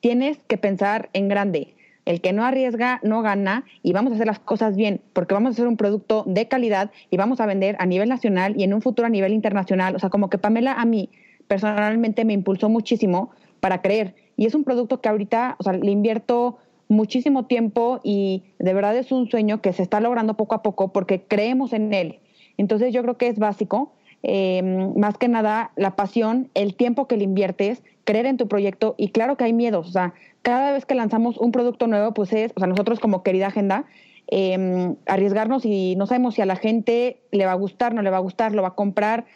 tienes 0.00 0.38
que 0.46 0.56
pensar 0.56 1.10
en 1.12 1.28
grande. 1.28 1.74
El 2.06 2.22
que 2.22 2.32
no 2.32 2.46
arriesga 2.46 3.00
no 3.02 3.20
gana 3.20 3.66
y 3.82 3.92
vamos 3.92 4.12
a 4.12 4.14
hacer 4.14 4.26
las 4.26 4.38
cosas 4.38 4.76
bien, 4.76 5.02
porque 5.12 5.34
vamos 5.34 5.50
a 5.50 5.52
hacer 5.52 5.66
un 5.66 5.76
producto 5.76 6.24
de 6.26 6.48
calidad 6.48 6.90
y 7.10 7.18
vamos 7.18 7.40
a 7.40 7.46
vender 7.46 7.76
a 7.78 7.84
nivel 7.84 8.08
nacional 8.08 8.54
y 8.56 8.64
en 8.64 8.72
un 8.72 8.80
futuro 8.80 9.06
a 9.06 9.10
nivel 9.10 9.34
internacional. 9.34 9.94
O 9.94 9.98
sea, 9.98 10.08
como 10.08 10.30
que 10.30 10.38
Pamela 10.38 10.72
a 10.72 10.86
mí 10.86 11.10
personalmente 11.48 12.24
me 12.24 12.32
impulsó 12.32 12.70
muchísimo 12.70 13.30
para 13.60 13.82
creer. 13.82 14.14
Y 14.36 14.46
es 14.46 14.54
un 14.54 14.64
producto 14.64 15.00
que 15.00 15.08
ahorita, 15.08 15.56
o 15.58 15.62
sea, 15.62 15.72
le 15.72 15.90
invierto 15.90 16.58
muchísimo 16.88 17.46
tiempo 17.46 18.00
y 18.02 18.44
de 18.58 18.72
verdad 18.72 18.96
es 18.96 19.12
un 19.12 19.28
sueño 19.28 19.60
que 19.60 19.72
se 19.72 19.82
está 19.82 20.00
logrando 20.00 20.34
poco 20.34 20.54
a 20.54 20.62
poco 20.62 20.88
porque 20.92 21.22
creemos 21.22 21.72
en 21.72 21.92
él. 21.92 22.20
Entonces 22.56 22.92
yo 22.92 23.02
creo 23.02 23.16
que 23.16 23.28
es 23.28 23.38
básico, 23.38 23.92
eh, 24.22 24.62
más 24.96 25.16
que 25.18 25.28
nada, 25.28 25.70
la 25.76 25.94
pasión, 25.94 26.50
el 26.54 26.74
tiempo 26.74 27.06
que 27.06 27.16
le 27.16 27.24
inviertes, 27.24 27.82
creer 28.04 28.26
en 28.26 28.36
tu 28.36 28.48
proyecto 28.48 28.94
y 28.96 29.08
claro 29.10 29.36
que 29.36 29.44
hay 29.44 29.52
miedos, 29.52 29.86
o 29.86 29.92
sea, 29.92 30.14
cada 30.42 30.72
vez 30.72 30.86
que 30.86 30.94
lanzamos 30.94 31.36
un 31.36 31.52
producto 31.52 31.86
nuevo, 31.86 32.14
pues 32.14 32.32
es, 32.32 32.52
o 32.56 32.60
sea, 32.60 32.68
nosotros 32.68 33.00
como 33.00 33.22
querida 33.22 33.48
agenda, 33.48 33.84
eh, 34.30 34.94
arriesgarnos 35.06 35.64
y 35.64 35.94
no 35.96 36.06
sabemos 36.06 36.34
si 36.34 36.42
a 36.42 36.46
la 36.46 36.56
gente 36.56 37.20
le 37.32 37.46
va 37.46 37.52
a 37.52 37.56
gustar, 37.56 37.94
no 37.94 38.02
le 38.02 38.10
va 38.10 38.16
a 38.16 38.20
gustar, 38.20 38.54
lo 38.54 38.62
va 38.62 38.68
a 38.68 38.74
comprar, 38.74 39.26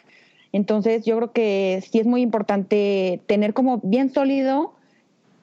entonces, 0.53 1.03
yo 1.03 1.17
creo 1.17 1.31
que 1.33 1.83
sí 1.91 1.99
es 1.99 2.05
muy 2.05 2.21
importante 2.21 3.21
tener 3.25 3.55
como 3.55 3.79
bien 3.83 4.13
sólido 4.13 4.73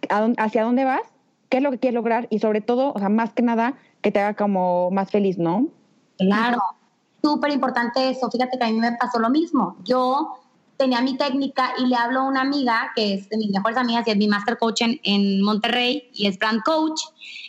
hacia 0.09 0.62
dónde 0.62 0.85
vas, 0.85 1.03
qué 1.49 1.57
es 1.57 1.62
lo 1.64 1.73
que 1.73 1.79
quieres 1.79 1.96
lograr 1.96 2.29
y 2.31 2.38
sobre 2.38 2.61
todo, 2.61 2.92
o 2.94 2.99
sea, 3.01 3.09
más 3.09 3.33
que 3.33 3.42
nada, 3.42 3.75
que 4.03 4.12
te 4.12 4.20
haga 4.20 4.35
como 4.35 4.90
más 4.92 5.11
feliz, 5.11 5.37
¿no? 5.37 5.66
Claro, 6.16 6.61
súper 7.23 7.51
importante 7.51 8.09
eso. 8.09 8.31
Fíjate 8.31 8.57
que 8.57 8.64
a 8.64 8.68
mí 8.68 8.79
me 8.79 8.92
pasó 8.92 9.18
lo 9.18 9.31
mismo. 9.31 9.77
Yo 9.85 10.38
tenía 10.77 11.01
mi 11.01 11.16
técnica 11.16 11.73
y 11.79 11.87
le 11.87 11.96
hablo 11.96 12.20
a 12.20 12.29
una 12.29 12.42
amiga 12.42 12.92
que 12.94 13.14
es 13.14 13.29
de 13.31 13.37
mis 13.37 13.51
mejores 13.51 13.79
amigas 13.79 14.07
y 14.07 14.12
es 14.12 14.16
mi 14.16 14.29
master 14.29 14.59
coach 14.59 14.83
en, 14.83 15.42
Monterrey 15.42 16.09
y 16.14 16.29
es 16.29 16.38
brand 16.38 16.62
coach. 16.62 17.01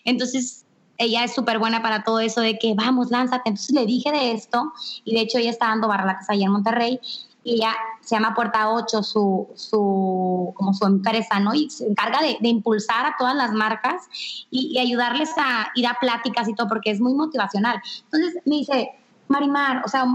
Entonces, 0.04 0.66
ella 0.98 1.24
es 1.24 1.34
súper 1.36 1.60
buena 1.60 1.84
para 1.84 2.04
todo 2.04 2.20
eso 2.22 2.42
de 2.42 2.58
que 2.58 2.74
vamos, 2.74 3.12
lánzate. 3.12 3.50
Entonces 3.50 3.76
le 3.76 3.86
dije 3.86 4.12
de 4.12 4.32
esto 4.32 4.74
y 5.06 5.14
de 5.14 5.22
hecho 5.22 5.38
ella 5.38 5.52
está 5.52 5.68
dando 5.68 5.88
barralatas 5.88 6.28
allá 6.28 6.46
en 6.46 6.52
Monterrey 6.52 7.00
y 7.44 7.56
ella 7.56 7.76
se 8.02 8.16
llama 8.16 8.34
Puerta 8.34 8.72
8, 8.72 9.04
su, 9.04 9.50
su, 9.56 10.54
como 10.56 10.74
su 10.74 10.86
empresa, 10.86 11.40
¿no? 11.40 11.54
Y 11.54 11.70
se 11.70 11.88
encarga 11.88 12.20
de, 12.22 12.38
impulsar 12.42 13.06
a 13.06 13.16
todas 13.18 13.36
las 13.36 13.52
marcas 13.52 14.04
y, 14.50 14.78
ayudarles 14.78 15.30
a 15.38 15.70
ir 15.76 15.88
a 15.88 15.98
pláticas 16.00 16.48
y 16.48 16.54
todo, 16.54 16.68
porque 16.68 16.92
es 16.92 17.02
muy 17.02 17.14
motivacional. 17.14 17.82
Entonces 18.04 18.42
me 18.46 18.58
dice, 18.58 18.92
Marimar, 19.28 19.84
o 19.86 19.88
sea, 19.88 20.06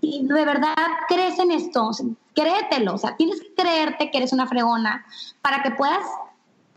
de 0.00 0.44
verdad 0.44 0.74
crees 1.08 1.38
en 1.38 1.50
esto, 1.50 1.90
créetelo, 2.34 2.94
o 2.94 2.98
sea, 2.98 3.16
tienes 3.16 3.40
que 3.40 3.54
creerte 3.54 4.10
que 4.10 4.18
eres 4.18 4.32
una 4.32 4.46
fregona 4.46 5.04
para 5.42 5.62
que 5.62 5.72
puedas 5.72 6.04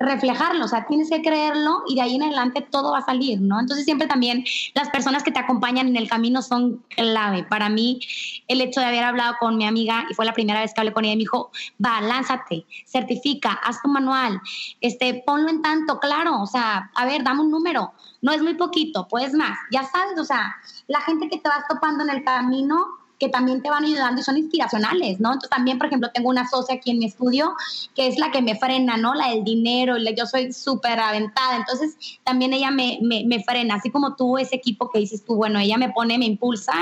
reflejarlo, 0.03 0.65
o 0.65 0.67
sea, 0.67 0.85
tienes 0.85 1.09
que 1.09 1.21
creerlo 1.21 1.83
y 1.87 1.95
de 1.95 2.01
ahí 2.01 2.15
en 2.15 2.23
adelante 2.23 2.61
todo 2.61 2.91
va 2.91 2.99
a 2.99 3.05
salir, 3.05 3.41
¿no? 3.41 3.59
Entonces 3.59 3.85
siempre 3.85 4.07
también 4.07 4.43
las 4.73 4.89
personas 4.89 5.23
que 5.23 5.31
te 5.31 5.39
acompañan 5.39 5.87
en 5.87 5.95
el 5.95 6.09
camino 6.09 6.41
son 6.41 6.83
clave. 6.89 7.43
Para 7.43 7.69
mí, 7.69 7.99
el 8.47 8.61
hecho 8.61 8.79
de 8.79 8.87
haber 8.87 9.03
hablado 9.03 9.35
con 9.39 9.57
mi 9.57 9.65
amiga, 9.65 10.05
y 10.09 10.13
fue 10.13 10.25
la 10.25 10.33
primera 10.33 10.61
vez 10.61 10.73
que 10.73 10.81
hablé 10.81 10.93
con 10.93 11.05
ella, 11.05 11.15
me 11.15 11.19
dijo, 11.19 11.51
va, 11.83 12.01
lánzate, 12.01 12.65
certifica, 12.85 13.53
haz 13.63 13.81
tu 13.81 13.89
manual, 13.89 14.41
este, 14.81 15.23
ponlo 15.25 15.49
en 15.49 15.61
tanto, 15.61 15.99
claro, 15.99 16.41
o 16.41 16.47
sea, 16.47 16.91
a 16.93 17.05
ver, 17.05 17.23
dame 17.23 17.41
un 17.41 17.51
número, 17.51 17.93
no 18.21 18.31
es 18.31 18.41
muy 18.41 18.55
poquito, 18.55 19.07
puedes 19.07 19.33
más, 19.33 19.57
ya 19.71 19.83
sabes, 19.83 20.19
o 20.19 20.25
sea, 20.25 20.55
la 20.87 21.01
gente 21.01 21.29
que 21.29 21.37
te 21.37 21.49
vas 21.49 21.65
topando 21.67 22.03
en 22.03 22.09
el 22.09 22.23
camino 22.23 23.02
que 23.23 23.29
también 23.29 23.61
te 23.61 23.69
van 23.69 23.85
ayudando 23.85 24.19
y 24.19 24.23
son 24.23 24.37
inspiracionales, 24.37 25.17
¿no? 25.21 25.29
Entonces 25.29 25.49
también, 25.49 25.77
por 25.77 25.87
ejemplo, 25.87 26.11
tengo 26.13 26.27
una 26.27 26.45
socia 26.45 26.75
aquí 26.75 26.91
en 26.91 26.99
mi 26.99 27.05
estudio 27.05 27.55
que 27.95 28.07
es 28.07 28.19
la 28.19 28.31
que 28.31 28.41
me 28.41 28.57
frena, 28.57 28.97
¿no? 28.97 29.13
La 29.13 29.29
del 29.29 29.45
dinero, 29.45 29.95
yo 29.97 30.25
soy 30.25 30.51
súper 30.51 30.99
aventada, 30.99 31.55
entonces 31.55 31.95
también 32.25 32.51
ella 32.51 32.69
me, 32.69 32.99
me, 33.01 33.41
frena, 33.45 33.75
así 33.75 33.89
como 33.91 34.17
tú, 34.17 34.37
ese 34.37 34.57
equipo 34.57 34.89
que 34.89 34.99
dices 34.99 35.23
tú, 35.23 35.37
bueno, 35.37 35.59
ella 35.59 35.77
me 35.77 35.89
pone, 35.89 36.17
me 36.17 36.25
impulsa 36.25 36.73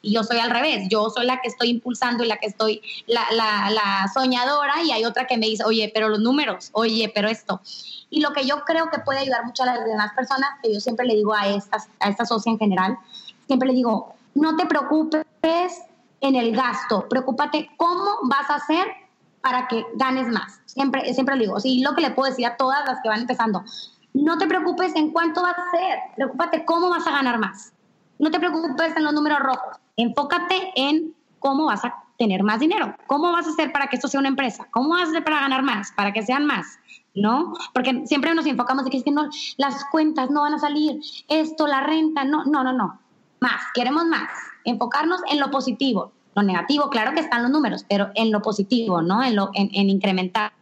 y 0.00 0.14
yo 0.14 0.24
soy 0.24 0.38
al 0.38 0.50
revés, 0.50 0.88
yo 0.88 1.10
soy 1.10 1.26
la 1.26 1.42
que 1.42 1.48
estoy 1.48 1.68
impulsando 1.68 2.24
y 2.24 2.28
la 2.28 2.38
que 2.38 2.46
estoy, 2.46 2.80
la, 3.06 3.26
la, 3.32 3.68
la 3.68 4.10
soñadora 4.14 4.82
y 4.82 4.92
hay 4.92 5.04
otra 5.04 5.26
que 5.26 5.36
me 5.36 5.48
dice, 5.48 5.64
oye, 5.64 5.90
pero 5.92 6.08
los 6.08 6.20
números, 6.20 6.70
oye, 6.72 7.12
pero 7.14 7.28
esto. 7.28 7.60
Y 8.08 8.22
lo 8.22 8.32
que 8.32 8.46
yo 8.46 8.64
creo 8.64 8.88
que 8.88 9.00
puede 9.00 9.18
ayudar 9.18 9.44
mucho 9.44 9.64
a 9.64 9.66
las 9.66 9.84
demás 9.84 10.12
personas, 10.16 10.48
que 10.62 10.72
yo 10.72 10.80
siempre 10.80 11.04
le 11.04 11.14
digo 11.14 11.34
a, 11.34 11.46
estas, 11.48 11.88
a 12.00 12.08
esta 12.08 12.24
socia 12.24 12.50
en 12.50 12.58
general, 12.58 12.96
siempre 13.46 13.68
le 13.68 13.74
digo, 13.74 14.14
no 14.34 14.56
te 14.56 14.64
preocupes 14.64 15.26
en 16.20 16.36
el 16.36 16.54
gasto, 16.54 17.08
preocúpate 17.08 17.70
cómo 17.76 18.18
vas 18.24 18.48
a 18.50 18.56
hacer 18.56 18.86
para 19.40 19.68
que 19.68 19.84
ganes 19.94 20.28
más. 20.28 20.60
Siempre, 20.66 21.12
siempre 21.14 21.38
digo, 21.38 21.58
sí, 21.60 21.80
lo 21.82 21.94
que 21.94 22.02
le 22.02 22.10
puedo 22.10 22.30
decir 22.30 22.46
a 22.46 22.56
todas 22.56 22.84
las 22.86 22.98
que 23.02 23.08
van 23.08 23.20
empezando, 23.20 23.64
no 24.12 24.38
te 24.38 24.46
preocupes 24.46 24.94
en 24.96 25.10
cuánto 25.10 25.42
vas 25.42 25.56
a 25.56 25.62
hacer, 25.62 25.98
preocúpate 26.16 26.64
cómo 26.64 26.90
vas 26.90 27.06
a 27.06 27.12
ganar 27.12 27.38
más. 27.38 27.72
No 28.18 28.30
te 28.30 28.38
preocupes 28.38 28.94
en 28.96 29.04
los 29.04 29.14
números 29.14 29.38
rojos, 29.40 29.76
enfócate 29.96 30.72
en 30.76 31.14
cómo 31.38 31.66
vas 31.66 31.84
a 31.84 31.94
tener 32.18 32.42
más 32.42 32.60
dinero, 32.60 32.94
cómo 33.06 33.32
vas 33.32 33.46
a 33.46 33.50
hacer 33.50 33.72
para 33.72 33.86
que 33.86 33.96
esto 33.96 34.08
sea 34.08 34.20
una 34.20 34.28
empresa, 34.28 34.68
cómo 34.72 34.90
vas 34.90 35.06
a 35.06 35.10
hacer 35.10 35.24
para 35.24 35.40
ganar 35.40 35.62
más, 35.62 35.90
para 35.92 36.12
que 36.12 36.22
sean 36.22 36.44
más, 36.44 36.78
¿no? 37.14 37.54
Porque 37.72 38.02
siempre 38.04 38.34
nos 38.34 38.44
enfocamos 38.44 38.84
de 38.84 38.90
que 38.90 39.02
las 39.56 39.84
cuentas 39.86 40.30
no 40.30 40.42
van 40.42 40.52
a 40.52 40.58
salir, 40.58 41.00
esto, 41.28 41.66
la 41.66 41.80
renta, 41.80 42.24
no, 42.24 42.44
no, 42.44 42.62
no, 42.62 42.74
no, 42.74 43.00
más, 43.40 43.62
queremos 43.72 44.04
más 44.04 44.28
enfocarnos 44.64 45.20
en 45.30 45.40
lo 45.40 45.50
positivo. 45.50 46.12
Lo 46.34 46.42
negativo, 46.42 46.90
claro 46.90 47.12
que 47.12 47.20
están 47.20 47.42
los 47.42 47.50
números, 47.50 47.84
pero 47.88 48.10
en 48.14 48.30
lo 48.30 48.40
positivo, 48.40 49.02
¿no? 49.02 49.22
En, 49.22 49.34
lo, 49.36 49.50
en, 49.54 49.90
incrementar. 49.90 50.52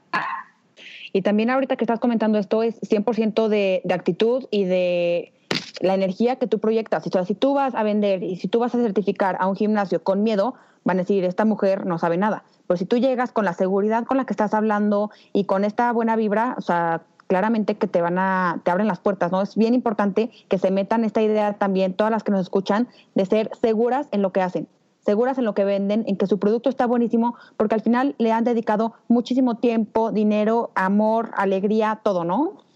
Y 1.12 1.22
también 1.22 1.50
ahorita 1.50 1.76
que 1.76 1.84
estás 1.84 2.00
comentando 2.00 2.38
esto 2.38 2.62
es 2.62 2.80
100% 2.82 3.48
de, 3.48 3.82
de 3.84 3.94
actitud 3.94 4.44
y 4.50 4.64
de 4.64 5.32
la 5.80 5.94
energía 5.94 6.37
que 6.37 6.46
tú 6.46 6.58
proyectas. 6.58 7.06
O 7.06 7.11
sea, 7.11 7.24
si 7.24 7.34
tú 7.34 7.54
vas 7.54 7.74
a 7.74 7.82
vender 7.82 8.22
y 8.22 8.37
si 8.37 8.48
tú 8.48 8.58
vas 8.58 8.74
a 8.74 8.78
certificar 8.78 9.37
a 9.40 9.46
un 9.46 9.56
gimnasio 9.56 10.02
con 10.02 10.22
miedo, 10.22 10.54
van 10.84 10.98
a 10.98 11.02
decir, 11.02 11.24
esta 11.24 11.44
mujer 11.44 11.87
no 11.87 11.98
sabe 11.98 12.16
nada. 12.16 12.44
Pero 12.66 12.78
si 12.78 12.84
tú 12.84 12.96
llegas 12.96 13.32
con 13.32 13.44
la 13.44 13.52
seguridad 13.52 14.04
con 14.04 14.16
la 14.16 14.24
que 14.24 14.32
estás 14.32 14.54
hablando 14.54 15.11
y 15.32 15.44
con 15.44 15.64
esta 15.64 15.92
buena 15.92 16.16
vibra, 16.16 16.54
o 16.58 16.61
sea, 16.61 17.02
claramente 17.28 17.76
que 17.76 17.86
te 17.86 18.02
van 18.02 18.18
a, 18.18 18.60
te 18.64 18.72
abren 18.72 18.88
las 18.88 18.98
puertas, 18.98 19.30
¿no? 19.30 19.40
Es 19.40 19.54
bien 19.54 19.74
importante 19.74 20.30
que 20.48 20.58
se 20.58 20.72
metan 20.72 21.04
esta 21.04 21.22
idea 21.22 21.52
también, 21.52 21.94
todas 21.94 22.10
las 22.10 22.24
que 22.24 22.32
nos 22.32 22.40
escuchan, 22.40 22.88
de 23.14 23.26
ser 23.26 23.50
seguras 23.60 24.08
en 24.10 24.22
lo 24.22 24.32
que 24.32 24.40
hacen, 24.40 24.66
seguras 24.98 25.38
en 25.38 25.44
lo 25.44 25.54
que 25.54 25.64
venden, 25.64 26.04
en 26.08 26.16
que 26.16 26.26
su 26.26 26.38
producto 26.38 26.68
está 26.68 26.86
buenísimo, 26.86 27.36
porque 27.56 27.76
al 27.76 27.82
final 27.82 28.16
le 28.18 28.32
han 28.32 28.44
dedicado 28.44 28.94
muchísimo 29.06 29.56
tiempo, 29.56 30.10
dinero, 30.10 30.70
amor, 30.74 31.30
alegría, 31.36 32.00
todo, 32.02 32.24
¿no? 32.24 32.67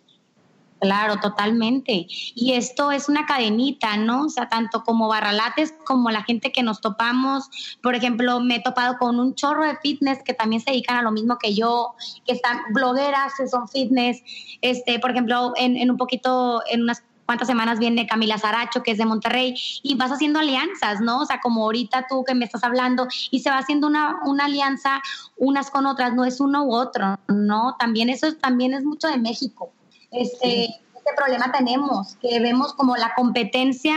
Claro, 0.82 1.18
totalmente. 1.18 2.08
Y 2.08 2.54
esto 2.54 2.90
es 2.90 3.08
una 3.08 3.24
cadenita, 3.24 3.96
¿no? 3.98 4.24
O 4.24 4.28
sea, 4.28 4.48
tanto 4.48 4.82
como 4.82 5.06
barralates 5.06 5.72
como 5.86 6.10
la 6.10 6.24
gente 6.24 6.50
que 6.50 6.64
nos 6.64 6.80
topamos. 6.80 7.48
Por 7.80 7.94
ejemplo, 7.94 8.40
me 8.40 8.56
he 8.56 8.62
topado 8.62 8.98
con 8.98 9.20
un 9.20 9.36
chorro 9.36 9.64
de 9.64 9.76
fitness 9.76 10.24
que 10.24 10.34
también 10.34 10.60
se 10.60 10.72
dedican 10.72 10.96
a 10.96 11.02
lo 11.02 11.12
mismo 11.12 11.38
que 11.38 11.54
yo, 11.54 11.94
que 12.26 12.32
están 12.32 12.58
blogueras, 12.74 13.32
que 13.38 13.46
son 13.46 13.68
fitness. 13.68 14.24
Este, 14.60 14.98
por 14.98 15.12
ejemplo, 15.12 15.52
en, 15.54 15.76
en 15.76 15.88
un 15.88 15.96
poquito, 15.96 16.64
en 16.68 16.82
unas 16.82 17.04
cuántas 17.26 17.46
semanas 17.46 17.78
viene 17.78 18.08
Camila 18.08 18.36
Zaracho, 18.36 18.82
que 18.82 18.90
es 18.90 18.98
de 18.98 19.06
Monterrey, 19.06 19.54
y 19.84 19.94
vas 19.94 20.10
haciendo 20.10 20.40
alianzas, 20.40 21.00
¿no? 21.00 21.20
O 21.20 21.26
sea, 21.26 21.40
como 21.40 21.62
ahorita 21.62 22.06
tú 22.08 22.24
que 22.24 22.34
me 22.34 22.44
estás 22.44 22.64
hablando, 22.64 23.06
y 23.30 23.38
se 23.38 23.50
va 23.50 23.58
haciendo 23.58 23.86
una, 23.86 24.18
una 24.24 24.46
alianza 24.46 25.00
unas 25.36 25.70
con 25.70 25.86
otras, 25.86 26.12
no 26.12 26.24
es 26.24 26.40
uno 26.40 26.64
u 26.64 26.74
otro, 26.74 27.20
¿no? 27.28 27.76
También 27.78 28.08
eso 28.08 28.34
también 28.34 28.74
es 28.74 28.82
mucho 28.82 29.06
de 29.06 29.18
México 29.18 29.72
este, 30.12 30.64
este 30.64 31.10
problema 31.16 31.50
tenemos, 31.52 32.16
que 32.16 32.38
vemos 32.40 32.74
como 32.74 32.96
la 32.96 33.14
competencia 33.14 33.96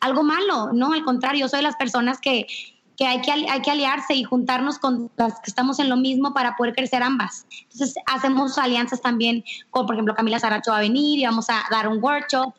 algo 0.00 0.24
malo, 0.24 0.72
¿no? 0.72 0.92
Al 0.92 1.04
contrario, 1.04 1.42
yo 1.42 1.48
soy 1.48 1.58
de 1.60 1.62
las 1.62 1.76
personas 1.76 2.18
que, 2.20 2.46
que 2.96 3.06
hay, 3.06 3.20
que 3.22 3.30
hay 3.30 3.62
que 3.62 3.70
aliarse 3.70 4.14
y 4.14 4.24
juntarnos 4.24 4.78
con 4.78 5.10
las 5.16 5.34
que 5.34 5.48
estamos 5.48 5.78
en 5.78 5.88
lo 5.88 5.96
mismo 5.96 6.34
para 6.34 6.56
poder 6.56 6.74
crecer 6.74 7.02
ambas. 7.02 7.46
Entonces, 7.70 7.94
hacemos 8.06 8.58
alianzas 8.58 9.00
también 9.00 9.44
con, 9.70 9.86
por 9.86 9.94
ejemplo, 9.94 10.14
Camila 10.14 10.40
Saracho 10.40 10.72
va 10.72 10.78
a 10.78 10.80
venir 10.80 11.20
y 11.20 11.24
vamos 11.24 11.48
a 11.48 11.62
dar 11.70 11.86
un 11.88 12.02
workshop 12.02 12.52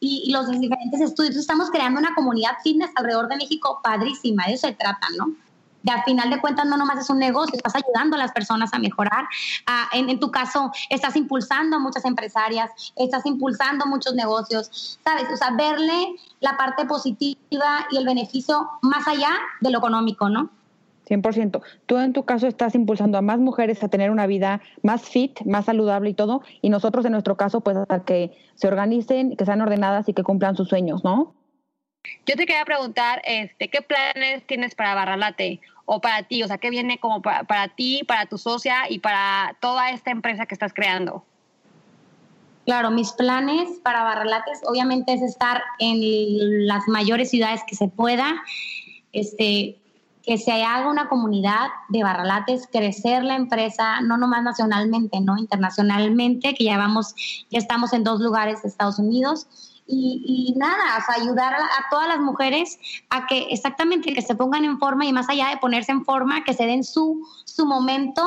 y, 0.00 0.24
y 0.26 0.32
los 0.32 0.48
diferentes 0.50 1.00
estudios. 1.00 1.36
Estamos 1.36 1.70
creando 1.70 2.00
una 2.00 2.14
comunidad 2.14 2.52
fitness 2.64 2.90
alrededor 2.94 3.28
de 3.28 3.36
México 3.36 3.80
padrísima, 3.82 4.46
de 4.46 4.54
eso 4.54 4.66
se 4.66 4.74
trata, 4.74 5.08
¿no? 5.18 5.34
De 5.82 5.92
al 5.92 6.02
final 6.04 6.30
de 6.30 6.40
cuentas 6.40 6.66
no 6.66 6.76
nomás 6.76 6.98
es 6.98 7.10
un 7.10 7.18
negocio, 7.18 7.56
estás 7.56 7.74
ayudando 7.76 8.16
a 8.16 8.18
las 8.18 8.32
personas 8.32 8.72
a 8.72 8.78
mejorar. 8.78 9.26
Ah, 9.66 9.88
en, 9.92 10.18
tu 10.18 10.30
caso, 10.30 10.70
estás 10.90 11.16
impulsando 11.16 11.76
a 11.76 11.78
muchas 11.78 12.04
empresarias, 12.04 12.70
estás 12.96 13.24
impulsando 13.26 13.86
muchos 13.86 14.14
negocios, 14.14 14.98
¿sabes? 15.04 15.26
O 15.32 15.36
sea, 15.36 15.50
verle 15.50 16.16
la 16.40 16.56
parte 16.56 16.84
positiva 16.84 17.86
y 17.90 17.96
el 17.96 18.04
beneficio 18.04 18.68
más 18.82 19.06
allá 19.06 19.30
de 19.60 19.70
lo 19.70 19.78
económico, 19.78 20.28
¿no? 20.28 20.50
100%. 21.08 21.62
Tú 21.86 21.96
en 21.96 22.12
tu 22.12 22.24
caso 22.24 22.46
estás 22.46 22.74
impulsando 22.74 23.16
a 23.16 23.22
más 23.22 23.38
mujeres 23.38 23.82
a 23.82 23.88
tener 23.88 24.10
una 24.10 24.26
vida 24.26 24.60
más 24.82 25.02
fit, 25.02 25.40
más 25.46 25.64
saludable 25.64 26.10
y 26.10 26.14
todo, 26.14 26.42
y 26.60 26.68
nosotros 26.68 27.04
en 27.06 27.12
nuestro 27.12 27.36
caso, 27.36 27.62
pues 27.62 27.78
a 27.88 28.04
que 28.04 28.36
se 28.54 28.68
organicen, 28.68 29.36
que 29.36 29.46
sean 29.46 29.62
ordenadas 29.62 30.08
y 30.08 30.12
que 30.12 30.22
cumplan 30.22 30.56
sus 30.56 30.68
sueños, 30.68 31.04
¿no? 31.04 31.34
Yo 32.26 32.36
te 32.36 32.46
quería 32.46 32.64
preguntar, 32.64 33.22
este, 33.24 33.68
¿qué 33.68 33.82
planes 33.82 34.46
tienes 34.46 34.74
para 34.74 34.94
Barralate 34.94 35.60
o 35.84 36.00
para 36.00 36.22
ti? 36.22 36.42
O 36.42 36.46
sea, 36.46 36.58
¿qué 36.58 36.70
viene 36.70 36.98
como 36.98 37.22
para, 37.22 37.68
ti, 37.68 38.02
para 38.06 38.26
tu 38.26 38.38
socia 38.38 38.90
y 38.90 38.98
para 38.98 39.56
toda 39.60 39.90
esta 39.90 40.10
empresa 40.10 40.46
que 40.46 40.54
estás 40.54 40.72
creando? 40.72 41.24
Claro, 42.66 42.90
mis 42.90 43.12
planes 43.12 43.80
para 43.82 44.02
Barralates 44.02 44.60
obviamente 44.66 45.14
es 45.14 45.22
estar 45.22 45.62
en 45.78 46.66
las 46.66 46.86
mayores 46.86 47.30
ciudades 47.30 47.62
que 47.66 47.74
se 47.74 47.88
pueda, 47.88 48.42
este, 49.12 49.78
que 50.22 50.36
se 50.36 50.52
haga 50.62 50.90
una 50.90 51.08
comunidad 51.08 51.68
de 51.88 52.02
Barralates, 52.02 52.68
crecer 52.70 53.24
la 53.24 53.36
empresa, 53.36 54.02
no 54.02 54.18
nomás 54.18 54.42
nacionalmente, 54.42 55.18
no 55.22 55.38
internacionalmente, 55.38 56.54
que 56.54 56.64
ya 56.64 56.76
vamos, 56.76 57.14
ya 57.48 57.58
estamos 57.58 57.94
en 57.94 58.04
dos 58.04 58.20
lugares 58.20 58.60
de 58.60 58.68
Estados 58.68 58.98
Unidos 58.98 59.46
y, 59.90 60.52
nada, 60.56 61.02
ayudar 61.16 61.54
a, 61.54 61.88
todas 61.90 62.08
las 62.08 62.18
mujeres 62.18 62.78
a 63.08 63.26
que 63.26 63.46
exactamente 63.50 64.12
que 64.12 64.20
se 64.20 64.34
pongan 64.34 64.64
en 64.64 64.78
forma 64.78 65.06
y 65.06 65.12
más 65.12 65.28
allá 65.30 65.48
de 65.48 65.56
ponerse 65.56 65.92
en 65.92 66.04
forma, 66.04 66.44
que 66.44 66.52
se 66.52 66.66
den 66.66 66.84
su, 66.84 67.26
su 67.46 67.64
momento 67.64 68.22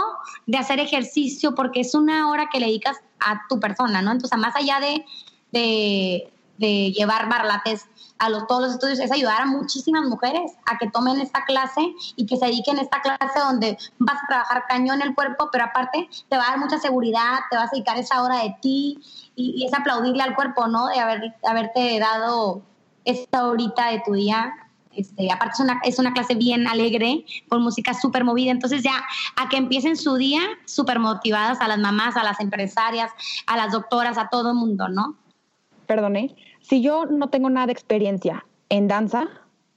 de 0.48 0.58
hacer 0.58 0.80
ejercicio, 0.80 1.54
porque 1.54 1.82
es 1.82 1.94
una 1.94 2.30
hora 2.30 2.50
que 2.52 2.60
le 2.60 2.66
dedicas 2.66 2.98
a 3.20 3.42
tu 3.48 3.60
persona, 3.60 4.02
¿no? 4.02 4.12
Entonces, 4.12 4.40
más 4.40 4.56
allá 4.56 4.80
de, 4.80 5.06
de, 5.52 6.34
de 6.58 6.92
llevar 6.94 7.30
barlates 7.30 7.86
a 8.22 8.30
los, 8.30 8.46
todos 8.46 8.62
los 8.62 8.72
estudios 8.74 9.00
es 9.00 9.12
ayudar 9.12 9.42
a 9.42 9.46
muchísimas 9.48 10.04
mujeres 10.06 10.52
a 10.68 10.78
que 10.78 10.88
tomen 10.92 11.20
esta 11.20 11.44
clase 11.44 11.82
y 12.16 12.28
que 12.28 12.38
se 12.38 12.46
dediquen 12.46 12.78
a 12.78 12.84
esta 12.84 13.02
clase 13.02 13.40
donde 13.40 13.80
vas 13.98 14.18
a 14.24 14.28
trabajar 14.28 14.66
cañón 14.70 15.02
el 15.02 15.16
cuerpo, 15.16 15.50
pero 15.52 15.64
aparte 15.64 16.08
te 16.30 16.38
va 16.38 16.44
a 16.44 16.50
dar 16.52 16.60
mucha 16.60 16.78
seguridad, 16.78 17.40
te 17.50 17.58
vas 17.58 17.70
a 17.70 17.72
dedicar 17.72 17.98
esa 17.98 18.22
hora 18.22 18.44
de 18.44 18.56
ti 18.62 19.00
y, 19.36 19.66
es 19.66 19.74
aplaudirle 19.74 20.22
al 20.22 20.36
cuerpo, 20.36 20.68
¿no? 20.68 20.88
De 20.88 21.00
haber, 21.00 21.36
haberte 21.44 22.00
dado 22.00 22.62
esta 23.06 23.48
horita 23.48 23.90
de 23.90 24.04
tu 24.06 24.14
día 24.14 24.54
este, 24.94 25.32
aparte 25.32 25.54
es 25.54 25.60
una, 25.62 25.82
es 25.84 26.00
una 26.00 26.14
clase 26.14 26.36
bien 26.36 26.68
alegre, 26.68 27.26
con 27.50 27.64
música 27.64 27.96
súper 27.96 28.24
movida, 28.24 28.52
entonces 28.52 28.84
ya 28.84 29.04
a 29.36 29.50
que 29.50 29.58
empiecen 29.58 29.98
su 29.98 30.16
día 30.16 30.42
súper 30.66 31.00
motivadas 31.00 31.60
a 31.62 31.68
las 31.68 31.80
mamás, 31.80 32.18
a 32.18 32.24
las 32.24 32.40
empresarias, 32.40 33.10
a 33.48 33.58
las 33.58 33.72
doctoras, 33.72 34.20
a 34.20 34.28
todo 34.28 34.50
el 34.50 34.58
mundo, 34.58 34.90
¿no? 34.90 35.16
Perdone, 35.88 36.36
si 36.62 36.82
yo 36.82 37.06
no 37.06 37.30
tengo 37.30 37.50
nada 37.50 37.68
de 37.68 37.74
experiencia 37.74 38.46
en 38.70 38.88
danza 38.88 39.28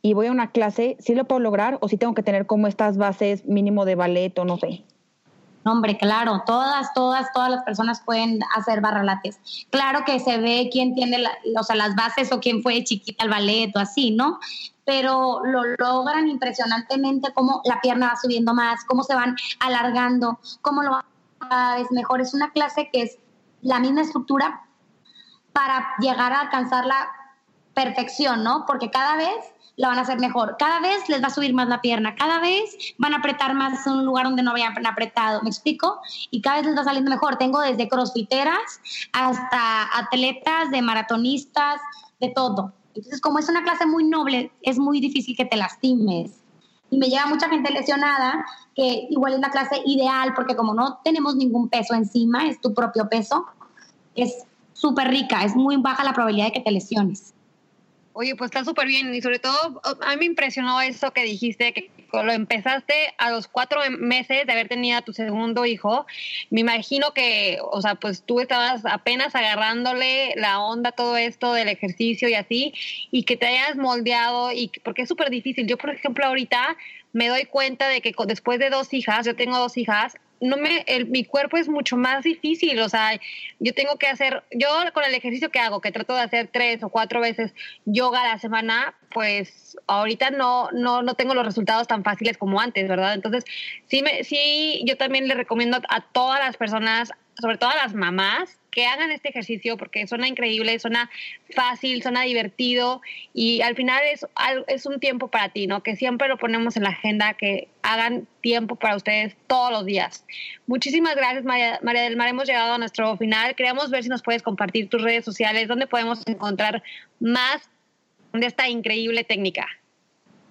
y 0.03 0.13
voy 0.13 0.27
a 0.27 0.33
una 0.33 0.51
clase, 0.51 0.97
¿sí 1.01 1.15
lo 1.15 1.25
puedo 1.25 1.41
lograr 1.41 1.79
o 1.81 1.89
si 1.89 1.97
tengo 1.97 2.15
que 2.15 2.23
tener 2.23 2.47
como 2.47 2.67
estas 2.67 2.97
bases 2.97 3.45
mínimo 3.47 3.85
de 3.85 3.95
ballet 3.95 4.39
o 4.39 4.45
no 4.45 4.59
sé? 4.59 4.85
hombre, 5.65 5.97
claro, 5.97 6.43
todas, 6.47 6.93
todas, 6.95 7.33
todas 7.33 7.51
las 7.51 7.65
personas 7.65 8.03
pueden 8.05 8.41
hacer 8.57 8.81
barralates. 8.81 9.41
Claro 9.71 10.01
que 10.05 10.21
se 10.21 10.39
ve 10.39 10.69
quién 10.71 10.95
tiene 10.95 11.25
o 11.59 11.63
sea, 11.63 11.77
las 11.77 11.95
bases 11.95 12.33
o 12.33 12.41
quién 12.41 12.63
fue 12.63 12.85
chiquita 12.85 13.25
al 13.25 13.31
ballet 13.31 13.75
o 13.75 13.81
así, 13.81 14.11
¿no? 14.11 14.39
Pero 14.85 15.41
lo 15.45 15.63
logran 15.79 16.29
impresionantemente 16.29 17.33
cómo 17.33 17.63
la 17.65 17.81
pierna 17.81 18.09
va 18.09 18.17
subiendo 18.17 18.55
más, 18.55 18.85
cómo 18.85 19.03
se 19.03 19.15
van 19.15 19.37
alargando, 19.61 20.39
cómo 20.61 20.83
lo 20.83 20.91
van 20.91 21.05
cada 21.39 21.77
vez 21.77 21.91
mejor. 21.91 22.21
Es 22.21 22.35
una 22.35 22.53
clase 22.53 22.91
que 22.93 23.03
es 23.03 23.19
la 23.63 23.81
misma 23.81 24.03
estructura, 24.03 24.64
para 25.55 25.95
llegar 26.01 26.33
a 26.33 26.41
alcanzar 26.41 26.85
la 26.85 27.09
perfección, 27.75 28.43
¿no? 28.45 28.65
Porque 28.67 28.91
cada 28.91 29.17
vez 29.17 29.55
la 29.77 29.89
van 29.89 29.99
a 29.99 30.03
hacer 30.03 30.21
mejor, 30.21 30.57
cada 30.59 30.81
vez 30.81 31.09
les 31.09 31.23
va 31.23 31.29
a 31.29 31.31
subir 31.31 31.55
más 31.55 31.69
la 31.69 31.81
pierna, 31.81 32.15
cada 32.15 32.39
vez 32.41 32.77
van 32.99 33.15
a 33.15 33.19
apretar 33.19 33.55
más 33.55 33.87
un 33.87 34.05
lugar 34.05 34.27
donde 34.27 34.43
no 34.43 34.51
habían 34.51 34.87
apretado, 34.87 35.43
¿me 35.43 35.49
explico? 35.49 36.01
Y 36.31 36.41
cada 36.43 36.57
vez 36.57 36.67
les 36.67 36.77
va 36.77 36.85
saliendo 36.85 37.11
mejor. 37.11 37.37
Tengo 37.37 37.61
desde 37.61 37.89
crossfiteras 37.89 38.81
hasta 39.13 39.99
atletas, 39.99 40.71
de 40.71 40.83
maratonistas, 40.83 41.81
de 42.21 42.31
todo. 42.31 42.73
Entonces, 42.95 43.21
como 43.21 43.39
es 43.39 43.49
una 43.49 43.63
clase 43.65 43.87
muy 43.87 44.05
noble, 44.05 44.53
es 44.63 44.79
muy 44.79 45.01
difícil 45.01 45.37
que 45.37 45.45
te 45.45 45.57
lastimes. 45.57 46.33
Y 46.91 46.99
me 46.99 47.09
llega 47.09 47.27
mucha 47.27 47.49
gente 47.49 47.73
lesionada, 47.73 48.45
que 48.75 49.09
igual 49.11 49.35
es 49.35 49.41
la 49.41 49.51
clase 49.51 49.83
ideal, 49.85 50.35
porque 50.35 50.55
como 50.55 50.75
no 50.75 51.01
tenemos 51.03 51.35
ningún 51.35 51.69
peso 51.69 51.95
encima, 51.95 52.47
es 52.47 52.61
tu 52.61 52.73
propio 52.73 53.09
peso, 53.09 53.47
es 54.15 54.47
súper 54.85 55.09
rica, 55.09 55.43
es 55.45 55.57
muy 55.57 55.79
baja 55.79 56.05
la 56.05 56.13
probabilidad 56.13 56.49
de 56.49 56.53
que 56.53 56.61
te 56.61 56.71
lesiones. 56.71 57.33
Oye, 58.13 58.37
pues 58.37 58.51
está 58.51 58.65
súper 58.65 58.87
bien 58.87 59.15
y 59.15 59.23
sobre 59.23 59.39
todo 59.39 59.81
a 59.83 60.11
mí 60.11 60.17
me 60.19 60.25
impresionó 60.27 60.81
eso 60.83 61.11
que 61.13 61.23
dijiste, 61.23 61.73
que 61.73 61.91
lo 62.13 62.31
empezaste 62.33 62.95
a 63.17 63.31
los 63.31 63.49
cuatro 63.49 63.81
meses 63.99 64.47
de 64.47 64.53
haber 64.53 64.69
tenido 64.69 64.99
a 64.99 65.03
tu 65.03 65.15
segundo 65.15 65.65
hijo. 65.65 66.07
Me 66.51 66.61
imagino 66.61 67.13
que, 67.15 67.59
o 67.73 67.81
sea, 67.81 67.95
pues 67.95 68.23
tú 68.23 68.41
estabas 68.41 68.83
apenas 68.85 69.35
agarrándole 69.35 70.35
la 70.37 70.61
onda 70.61 70.93
todo 70.93 71.17
esto 71.17 71.55
del 71.55 71.71
ejercicio 71.71 72.29
y 72.29 72.35
así, 72.35 72.75
y 73.11 73.23
que 73.25 73.39
te 73.39 73.47
hayas 73.47 73.77
moldeado, 73.77 74.53
y 74.53 74.71
porque 74.85 75.03
es 75.03 75.09
súper 75.09 75.31
difícil. 75.31 75.67
Yo, 75.67 75.79
por 75.79 75.91
ejemplo, 75.91 76.27
ahorita 76.27 76.77
me 77.15 77.29
doy 77.29 77.47
cuenta 77.47 77.89
de 77.89 78.03
que 78.03 78.15
después 78.27 78.59
de 78.59 78.69
dos 78.69 78.93
hijas, 78.93 79.25
yo 79.25 79.35
tengo 79.35 79.59
dos 79.59 79.77
hijas, 79.77 80.15
no 80.45 80.59
me, 80.59 80.85
el, 80.87 81.07
mi 81.07 81.25
cuerpo 81.25 81.57
es 81.57 81.69
mucho 81.69 81.97
más 81.97 82.23
difícil, 82.23 82.79
o 82.81 82.89
sea, 82.89 83.19
yo 83.59 83.73
tengo 83.73 83.97
que 83.97 84.07
hacer, 84.07 84.45
yo 84.51 84.69
con 84.93 85.05
el 85.05 85.15
ejercicio 85.15 85.51
que 85.51 85.59
hago, 85.59 85.81
que 85.81 85.91
trato 85.91 86.15
de 86.15 86.21
hacer 86.21 86.51
tres 86.53 86.83
o 86.83 86.91
cuatro 86.91 87.21
veces 87.21 87.55
yoga 87.87 88.21
a 88.21 88.29
la 88.29 88.39
semana, 88.39 88.95
pues 89.11 89.79
ahorita 89.87 90.31
no, 90.31 90.71
no, 90.73 91.03
no 91.03 91.15
tengo 91.15 91.35
los 91.35 91.47
resultados 91.47 91.89
tan 91.89 92.05
fáciles 92.05 92.37
como 92.37 92.61
antes, 92.61 92.87
¿verdad? 92.89 93.15
Entonces, 93.15 93.45
sí, 93.87 94.03
me, 94.03 94.23
sí, 94.23 94.83
yo 94.87 94.99
también 94.99 95.29
le 95.29 95.35
recomiendo 95.35 95.79
a 95.89 96.01
todas 96.13 96.41
las 96.41 96.57
personas 96.59 97.11
sobre 97.41 97.59
todo 97.59 97.71
a 97.71 97.77
las 97.77 97.95
mamás, 97.95 98.59
que 98.75 98.87
hagan 98.87 99.13
este 99.13 99.29
ejercicio 99.29 99.77
porque 99.77 100.07
suena 100.09 100.27
increíble, 100.27 100.77
suena 100.81 101.09
fácil, 101.55 102.03
suena 102.03 102.23
divertido 102.23 103.01
y 103.33 103.61
al 103.61 103.77
final 103.77 104.03
es, 104.13 104.27
es 104.67 104.85
un 104.85 104.99
tiempo 104.99 105.29
para 105.29 105.51
ti, 105.51 105.69
¿no? 105.69 105.83
Que 105.85 105.95
siempre 105.95 106.27
lo 106.27 106.37
ponemos 106.37 106.77
en 106.77 106.83
la 106.83 106.89
agenda, 106.91 107.35
que 107.35 107.69
hagan 107.83 108.27
tiempo 108.41 108.75
para 108.75 108.97
ustedes 108.97 109.37
todos 109.47 109.71
los 109.71 109.87
días. 109.87 110.27
Muchísimas 110.67 111.15
gracias, 111.15 111.45
María, 111.45 111.79
María 111.83 112.03
del 112.03 112.17
Mar. 112.17 112.29
Hemos 112.29 112.49
llegado 112.49 112.75
a 112.75 112.79
nuestro 112.79 113.17
final. 113.17 113.55
Queríamos 113.55 113.91
ver 113.91 114.03
si 114.03 114.09
nos 114.09 114.23
puedes 114.23 114.43
compartir 114.43 114.89
tus 114.89 115.03
redes 115.03 115.25
sociales, 115.25 115.69
dónde 115.69 115.87
podemos 115.87 116.23
encontrar 116.27 116.83
más 117.21 117.71
de 118.33 118.47
esta 118.47 118.69
increíble 118.69 119.23
técnica. 119.23 119.69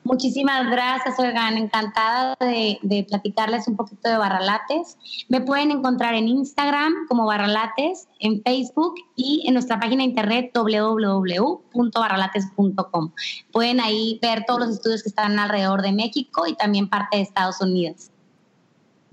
Muchísimas 0.04 0.70
gracias, 0.70 1.18
Oigan. 1.18 1.58
Encantada 1.58 2.36
de, 2.40 3.06
platicarles 3.08 3.70
un 3.70 3.78
poquito 3.78 4.10
de 4.10 4.18
Barralates. 4.18 4.98
Me 5.30 5.40
pueden 5.40 5.72
encontrar 5.72 6.14
en 6.14 6.28
Instagram 6.28 6.92
como 7.08 7.26
Barralates, 7.26 8.10
en 8.20 8.44
Facebook 8.44 8.96
y 9.16 9.46
en 9.48 9.54
nuestra 9.54 9.80
página 9.80 10.04
de 10.04 10.10
internet 10.10 10.52
www.barralates.com. 10.54 13.12
Pueden 13.52 13.80
ahí 13.80 14.20
ver 14.22 14.44
todos 14.46 14.60
los 14.60 14.72
estudios 14.72 15.04
que 15.04 15.10
están 15.10 15.40
alrededor 15.40 15.82
de 15.82 15.94
México 15.94 16.48
y 16.48 16.56
también 16.56 16.90
parte 16.90 17.16
de 17.18 17.24
Estados 17.24 17.62
Unidos. 17.62 18.10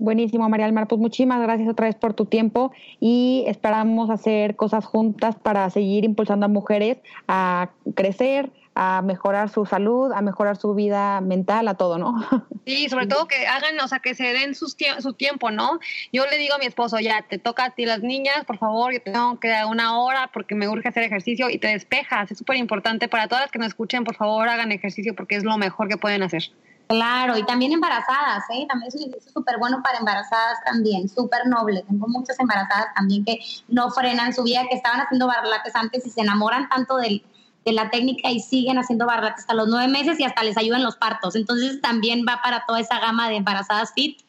Buenísimo, 0.01 0.49
María 0.49 0.65
Almar. 0.65 0.87
Pues 0.87 0.99
muchísimas 0.99 1.39
gracias 1.41 1.69
otra 1.69 1.85
vez 1.85 1.95
por 1.95 2.15
tu 2.15 2.25
tiempo 2.25 2.71
y 2.99 3.43
esperamos 3.45 4.09
hacer 4.09 4.55
cosas 4.55 4.83
juntas 4.83 5.35
para 5.35 5.69
seguir 5.69 6.05
impulsando 6.05 6.47
a 6.47 6.49
mujeres 6.49 6.97
a 7.27 7.69
crecer, 7.93 8.51
a 8.73 9.01
mejorar 9.01 9.49
su 9.49 9.65
salud, 9.65 10.11
a 10.13 10.21
mejorar 10.21 10.55
su 10.55 10.73
vida 10.73 11.19
mental, 11.21 11.67
a 11.67 11.75
todo, 11.75 11.97
¿no? 11.97 12.15
Sí, 12.63 12.89
sobre 12.89 13.07
todo 13.07 13.27
que 13.27 13.47
hagan, 13.47 13.79
o 13.79 13.87
sea, 13.87 13.99
que 13.99 14.13
se 14.13 14.33
den 14.33 14.53
sus 14.53 14.77
su 14.99 15.13
tiempo, 15.13 15.49
¿no? 15.49 15.79
Yo 16.13 16.27
le 16.27 16.37
digo 16.37 16.53
a 16.53 16.57
mi 16.59 16.67
esposo, 16.67 16.99
ya, 16.99 17.23
te 17.23 17.39
toca 17.39 17.65
a 17.65 17.69
ti 17.71 17.87
las 17.87 18.01
niñas, 18.01 18.45
por 18.45 18.59
favor, 18.59 18.93
yo 18.93 19.01
tengo 19.01 19.39
que 19.39 19.47
dar 19.47 19.65
una 19.65 19.99
hora 19.99 20.29
porque 20.31 20.53
me 20.53 20.67
urge 20.69 20.87
hacer 20.87 21.01
ejercicio 21.01 21.49
y 21.49 21.57
te 21.57 21.69
despejas. 21.69 22.31
Es 22.31 22.37
súper 22.37 22.57
importante 22.57 23.07
para 23.07 23.27
todas 23.27 23.45
las 23.45 23.51
que 23.51 23.57
nos 23.57 23.69
escuchen, 23.69 24.03
por 24.03 24.15
favor, 24.15 24.47
hagan 24.47 24.71
ejercicio 24.71 25.15
porque 25.15 25.35
es 25.35 25.43
lo 25.43 25.57
mejor 25.57 25.89
que 25.89 25.97
pueden 25.97 26.21
hacer. 26.21 26.51
Claro, 26.91 27.37
y 27.37 27.45
también 27.45 27.71
embarazadas, 27.71 28.43
¿eh? 28.53 28.65
También 28.67 28.91
es 28.93 29.33
súper 29.33 29.57
bueno 29.57 29.81
para 29.81 29.97
embarazadas 29.97 30.59
también, 30.65 31.07
súper 31.07 31.47
noble. 31.47 31.83
Tengo 31.87 32.05
muchas 32.09 32.37
embarazadas 32.37 32.93
también 32.93 33.23
que 33.23 33.39
no 33.69 33.89
frenan 33.91 34.33
su 34.33 34.43
vida, 34.43 34.65
que 34.69 34.75
estaban 34.75 34.99
haciendo 34.99 35.25
barlates 35.25 35.73
antes 35.73 36.05
y 36.05 36.09
se 36.09 36.19
enamoran 36.19 36.67
tanto 36.67 36.97
del 36.97 37.23
de 37.65 37.71
la 37.73 37.89
técnica 37.89 38.31
y 38.31 38.39
siguen 38.39 38.77
haciendo 38.77 39.05
barras 39.05 39.33
hasta 39.37 39.53
los 39.53 39.67
nueve 39.67 39.87
meses 39.87 40.19
y 40.19 40.23
hasta 40.23 40.43
les 40.43 40.57
ayudan 40.57 40.83
los 40.83 40.95
partos. 40.95 41.35
Entonces 41.35 41.79
también 41.81 42.25
va 42.27 42.41
para 42.43 42.65
toda 42.65 42.79
esa 42.79 42.99
gama 42.99 43.29
de 43.29 43.35
embarazadas 43.35 43.93
fit 43.93 44.21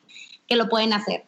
que 0.47 0.57
lo 0.57 0.69
pueden 0.69 0.93
hacer. 0.93 1.25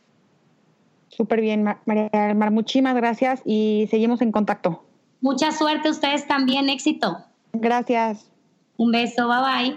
Súper 1.08 1.40
bien, 1.40 1.64
María 1.86 2.34
Mar. 2.34 2.50
Muchísimas 2.50 2.96
gracias 2.96 3.40
y 3.44 3.86
seguimos 3.90 4.20
en 4.20 4.32
contacto. 4.32 4.84
Mucha 5.20 5.52
suerte, 5.52 5.88
ustedes 5.88 6.26
también, 6.26 6.68
éxito. 6.68 7.18
Gracias. 7.52 8.30
Un 8.76 8.90
beso, 8.90 9.28
bye 9.28 9.76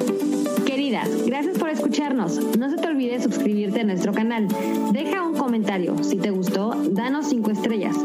bye. 0.00 0.31
Escucharnos. 1.72 2.56
No 2.58 2.68
se 2.68 2.76
te 2.76 2.86
olvide 2.86 3.20
suscribirte 3.20 3.80
a 3.80 3.84
nuestro 3.84 4.12
canal. 4.12 4.46
Deja 4.92 5.22
un 5.22 5.34
comentario. 5.34 5.96
Si 6.04 6.16
te 6.16 6.30
gustó, 6.30 6.74
danos 6.90 7.30
cinco 7.30 7.50
estrellas. 7.50 7.96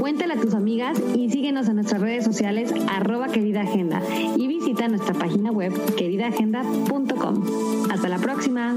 Cuéntale 0.00 0.34
a 0.34 0.40
tus 0.40 0.54
amigas 0.54 0.96
y 1.14 1.28
síguenos 1.30 1.68
en 1.68 1.74
nuestras 1.74 2.00
redes 2.00 2.24
sociales 2.24 2.72
arroba 2.88 3.26
querida 3.28 3.62
agenda 3.62 4.00
y 4.36 4.46
visita 4.46 4.86
nuestra 4.86 5.14
página 5.14 5.50
web 5.50 5.72
queridaagenda.com. 5.96 7.90
Hasta 7.90 8.08
la 8.08 8.18
próxima. 8.18 8.76